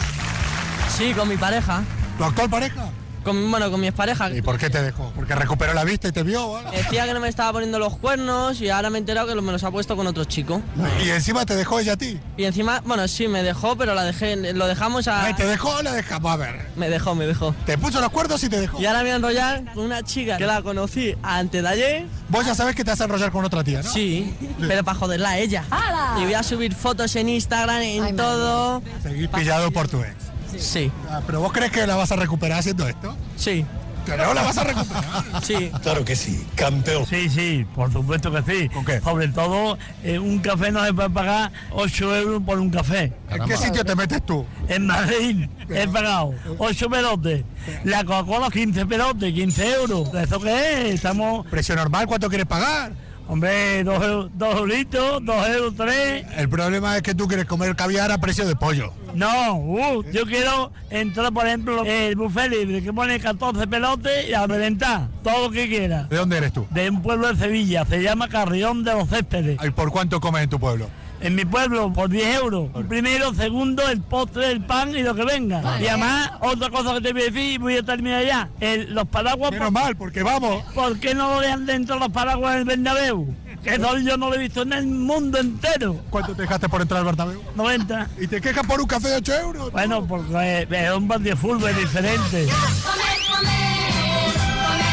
[0.98, 1.84] Sí, con mi pareja.
[2.18, 2.90] ¿Tu actual pareja?
[3.30, 4.32] Con, bueno, con mi expareja.
[4.32, 5.12] ¿Y por qué te dejó?
[5.16, 6.48] ¿Porque recuperó la vista y te vio?
[6.48, 6.72] o algo?
[6.72, 9.52] Decía que no me estaba poniendo los cuernos y ahora me he enterado que me
[9.52, 10.64] los ha puesto con otro chico.
[11.06, 12.20] Y encima te dejó ella a ti.
[12.38, 15.26] Y encima, bueno, sí, me dejó, pero la dejé, lo dejamos a...
[15.26, 16.32] Ay, ¿Te dejó o la dejamos?
[16.32, 16.70] A ver.
[16.76, 17.54] Me dejó, me dejó.
[17.68, 18.82] Te puso los cuernos y te dejó.
[18.82, 22.06] Y ahora me voy a enrollar con una chica que la conocí antes de ayer.
[22.30, 23.92] Vos ya sabes que te vas a enrollar con otra tía, ¿no?
[23.92, 24.34] Sí,
[24.68, 25.66] pero para joderla a ella.
[25.70, 26.16] ¡Hala!
[26.20, 28.82] Y voy a subir fotos en Instagram, en todo.
[29.04, 30.29] Seguir pillado por tu ex.
[30.58, 30.92] Sí.
[31.10, 33.16] Ah, ¿Pero vos crees que la vas a recuperar haciendo esto?
[33.36, 33.66] Sí.
[34.06, 35.04] ¿Que no la vas a recuperar?
[35.44, 35.72] Sí.
[35.84, 37.06] Claro que sí, campeón.
[37.06, 38.70] Sí, sí, por supuesto que sí.
[39.04, 43.14] Sobre todo, eh, un café no se puede pagar 8 euros por un café.
[43.30, 44.46] ¿En qué sitio te metes tú?
[44.68, 47.44] En Madrid he pagado 8 pelotes.
[47.84, 50.14] La Coca-Cola 15 pelotes, 15 euros.
[50.14, 50.96] ¿Eso qué es?
[50.96, 51.46] Estamos...
[51.48, 52.92] ¿Precio normal cuánto quieres pagar?
[53.30, 56.26] Hombre, 2 euros, dos euritos, 2 euros 3.
[56.36, 58.92] El problema es que tú quieres comer caviar a precio de pollo.
[59.14, 64.34] No, uh, yo quiero entrar, por ejemplo, el buffet libre que pone 14 pelotes y
[64.34, 66.06] a reventar todo lo que quiera.
[66.06, 66.66] ¿De dónde eres tú?
[66.72, 69.60] De un pueblo de Sevilla, se llama Carrión de los Céspedes.
[69.64, 70.90] ¿Y por cuánto comes en tu pueblo?
[71.22, 72.70] En mi pueblo, por 10 euros.
[72.88, 75.62] Primero, segundo, el postre, el pan y lo que venga.
[75.82, 78.50] Y además, otra cosa que te voy a decir, y voy a terminar ya.
[78.62, 79.52] El- los paraguas...
[79.52, 80.64] Menos mal, porque vamos.
[80.74, 83.36] ¿Por qué no lo dejan dentro los paraguas del Bernabéu?
[83.64, 86.00] Que eso yo no lo he visto en el mundo entero.
[86.10, 87.42] ¿Cuánto te dejaste por entrar al Bernabéu?
[87.56, 88.08] 90.
[88.18, 89.72] ¿Y te quejas por un café de 8 euros?
[89.74, 92.48] Bueno, porque es un bar de fútbol diferente.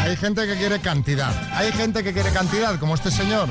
[0.03, 1.33] Hay gente que quiere cantidad.
[1.55, 3.49] Hay gente que quiere cantidad, como este señor.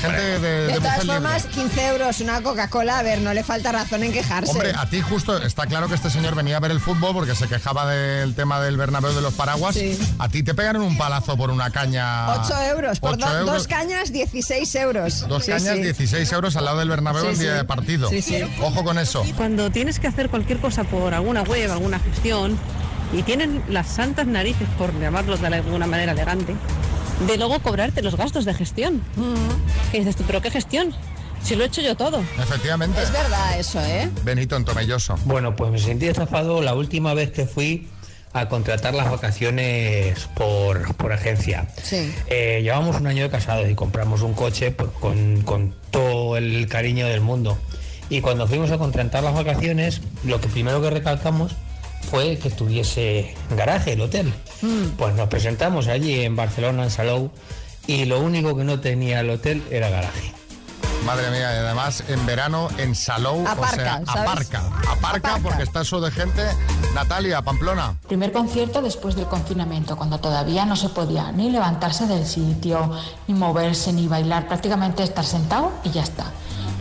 [0.00, 1.14] Gente de, de, De buffet todas libre.
[1.20, 4.50] formas, 15 euros una Coca-Cola, a ver, no le falta razón en quejarse.
[4.50, 7.34] Hombre, a ti justo está claro que este señor venía a ver el fútbol porque
[7.34, 9.76] se quejaba del tema del Bernabéu de los paraguas.
[10.18, 12.32] A ti te pegaron un palazo por una caña.
[12.42, 13.54] 8 euros, por Ocho do- euros.
[13.54, 15.28] dos cañas, 16 euros.
[15.28, 15.82] Dos Sí, cañas, sí.
[15.82, 17.56] 16 euros al lado del Bernabéu Sí, en día sí.
[17.58, 18.08] de partido.
[18.08, 18.38] Sí, sí.
[18.62, 19.22] Ojo con eso.
[19.36, 22.58] Cuando tienes que hacer cualquier cosa por alguna web, alguna gestión,
[23.12, 26.54] y tienen las santas narices, por llamarlo de alguna manera elegante,
[27.26, 29.02] de luego cobrarte los gastos de gestión.
[29.92, 30.24] ¿Qué dices tú?
[30.26, 30.94] ¿Pero qué gestión?
[31.42, 32.20] Si lo he hecho yo todo.
[32.38, 33.02] Efectivamente.
[33.02, 34.10] Es verdad eso, ¿eh?
[34.24, 35.16] Benito Entomelloso.
[35.24, 37.88] Bueno, pues me sentí estafado la última vez que fui
[38.32, 41.66] a contratar las vacaciones por, por agencia.
[41.82, 42.14] Sí.
[42.28, 46.68] Eh, llevamos un año de casados y compramos un coche pues, con, con todo el
[46.68, 47.58] cariño del mundo.
[48.08, 51.52] Y cuando fuimos a contratar las vacaciones, lo que primero que recalcamos
[52.10, 54.32] fue que tuviese garaje el hotel.
[54.98, 57.30] Pues nos presentamos allí en Barcelona, en Salou,
[57.86, 60.32] y lo único que no tenía el hotel era garaje.
[61.06, 64.30] Madre mía, y además en verano en Salou, Aparca, o sea, ¿sabes?
[64.30, 66.42] aparca, aparca, porque está eso de gente.
[66.94, 67.96] Natalia, Pamplona.
[68.06, 72.90] Primer concierto después del confinamiento, cuando todavía no se podía ni levantarse del sitio,
[73.28, 76.26] ni moverse, ni bailar, prácticamente estar sentado y ya está.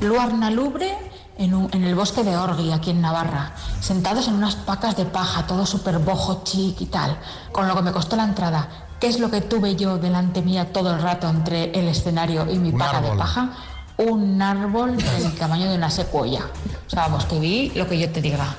[0.02, 0.98] Luarna Lubre
[1.40, 5.06] en, un- en el bosque de Orgui, aquí en Navarra, sentados en unas pacas de
[5.06, 7.18] paja, todo súper bojo, chic y tal,
[7.52, 8.68] con lo que me costó la entrada.
[9.00, 12.60] ¿Qué es lo que tuve yo delante mía todo el rato entre el escenario y
[12.60, 13.50] mi Un paca de paja?
[13.98, 16.42] Un árbol del tamaño de una secuoya.
[16.86, 18.58] O sea, vamos, que vi lo que yo te diga.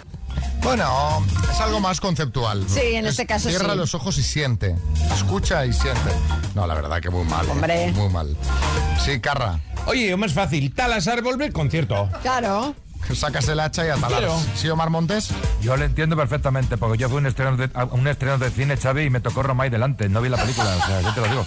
[0.62, 2.64] Bueno, es algo más conceptual.
[2.68, 3.78] Sí, en Es este caso Cierra sí.
[3.78, 4.76] los ojos y siente.
[5.14, 6.11] Escucha y siente.
[6.55, 7.47] No, la verdad que muy mal.
[7.47, 7.51] ¿eh?
[7.51, 7.93] Hombre.
[7.93, 8.37] Muy mal.
[9.03, 9.59] Sí, Carra.
[9.87, 12.09] Oye, más fácil, talas árbol, ve el concierto.
[12.22, 12.74] Claro.
[13.14, 14.20] Sacas el hacha y a talar.
[14.20, 14.39] Claro.
[14.55, 15.31] ¿Sí, Omar Montes?
[15.62, 19.05] Yo lo entiendo perfectamente, porque yo fui un estreno de, un estreno de cine, Xavi,
[19.05, 20.09] y me tocó Romay delante.
[20.09, 21.47] No vi la película, o sea, yo te lo digo.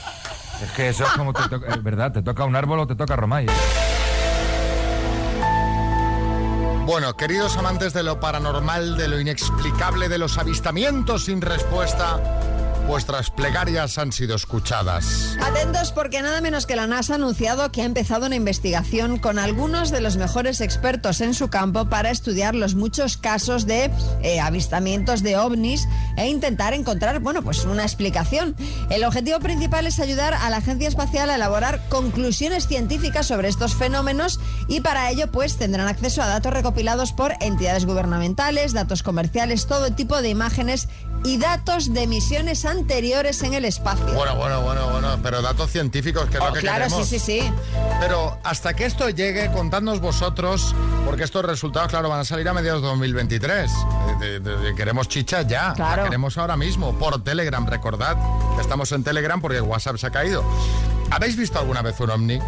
[0.64, 2.96] Es que eso es como te toca, es verdad, te toca un árbol o te
[2.96, 3.46] toca Romay.
[6.86, 12.20] Bueno, queridos amantes de lo paranormal, de lo inexplicable, de los avistamientos sin respuesta,
[12.88, 15.38] vuestras plegarias han sido escuchadas.
[15.42, 19.40] Atentos porque nada menos que la NASA ha anunciado que ha empezado una investigación con
[19.40, 24.40] algunos de los mejores expertos en su campo para estudiar los muchos casos de eh,
[24.40, 28.56] avistamientos de ovnis e intentar encontrar, bueno, pues una explicación.
[28.90, 33.76] El objetivo principal es ayudar a la Agencia Espacial a elaborar conclusiones científicas sobre estos
[33.76, 39.68] fenómenos y para ello pues tendrán acceso a datos recopilados por entidades gubernamentales, datos comerciales,
[39.68, 40.90] todo tipo de imágenes
[41.24, 44.06] y datos de misiones anteriores en el espacio.
[44.14, 47.08] Bueno, bueno, bueno, bueno, pero datos científicos, que es Oh, lo que claro, queremos.
[47.08, 47.54] sí, sí, sí.
[48.00, 52.54] Pero hasta que esto llegue, contadnos vosotros, porque estos resultados, claro, van a salir a
[52.54, 53.72] mediados de 2023.
[53.72, 56.04] Eh, de- de- de- queremos chicha ya, la Claro.
[56.04, 58.18] queremos ahora mismo, por Telegram, recordad
[58.56, 60.44] que estamos en Telegram porque el WhatsApp se ha caído.
[61.10, 62.40] ¿Habéis visto alguna vez un ovni?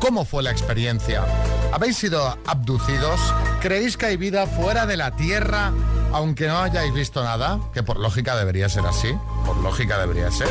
[0.00, 1.24] ¿Cómo fue la experiencia?
[1.72, 3.20] ¿Habéis sido abducidos?
[3.60, 5.72] ¿Creéis que hay vida fuera de la Tierra
[6.12, 7.60] aunque no hayáis visto nada?
[7.72, 10.48] Que por lógica debería ser así, por lógica debería ser.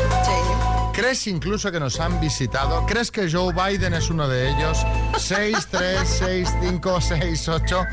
[0.97, 2.83] ¿Crees incluso que nos han visitado?
[2.87, 4.83] ¿Crees que Joe Biden es uno de ellos?
[5.15, 7.85] 6, 3, 6, 5, 6, 8,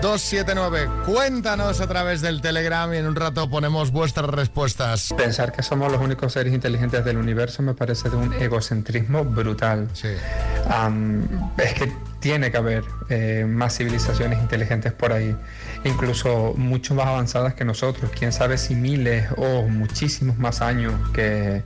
[0.00, 0.88] 2, 7, 9.
[1.04, 5.12] Cuéntanos a través del Telegram y en un rato ponemos vuestras respuestas.
[5.18, 9.90] Pensar que somos los únicos seres inteligentes del universo me parece de un egocentrismo brutal.
[10.70, 11.92] Am, es que
[12.26, 15.36] tiene que haber eh, más civilizaciones inteligentes por ahí,
[15.84, 21.62] incluso mucho más avanzadas que nosotros, quién sabe si miles o muchísimos más años que,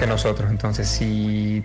[0.00, 0.50] que nosotros.
[0.50, 1.64] Entonces, si,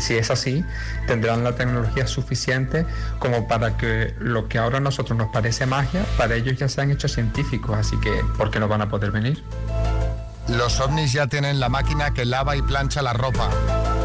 [0.00, 0.62] si es así,
[1.06, 2.84] tendrán la tecnología suficiente
[3.18, 6.82] como para que lo que ahora a nosotros nos parece magia, para ellos ya se
[6.82, 9.42] han hecho científicos, así que ¿por qué no van a poder venir?
[10.46, 13.48] Los ovnis ya tienen la máquina que lava y plancha la ropa.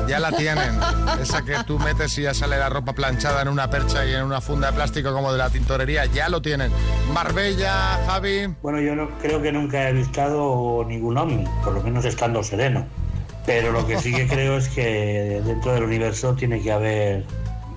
[0.07, 0.79] Ya la tienen.
[1.21, 4.23] Esa que tú metes y ya sale la ropa planchada en una percha y en
[4.23, 6.05] una funda de plástico como de la tintorería.
[6.05, 6.71] Ya lo tienen.
[7.13, 8.47] Marbella, Javi.
[8.61, 12.85] Bueno, yo no, creo que nunca he visto ningún ovni, por lo menos estando sereno.
[13.45, 17.25] Pero lo que sí que creo es que dentro del universo tiene que haber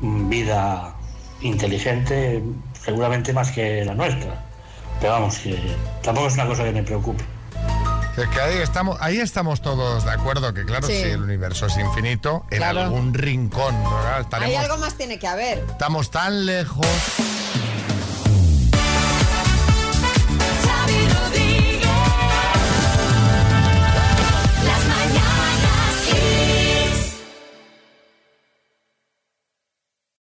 [0.01, 0.95] vida
[1.41, 2.43] inteligente,
[2.83, 4.45] seguramente más que la nuestra.
[5.01, 5.41] Pero vamos,
[6.03, 7.25] tampoco es una cosa que me preocupe.
[8.23, 10.95] Es que ahí estamos, ahí estamos todos de acuerdo, que claro, Sí.
[10.95, 12.83] si el universo es infinito, en Claro.
[12.83, 14.27] algún rincón, ¿verdad?
[14.43, 15.59] Hay algo más tiene que haber.
[15.71, 16.87] estamos tan lejos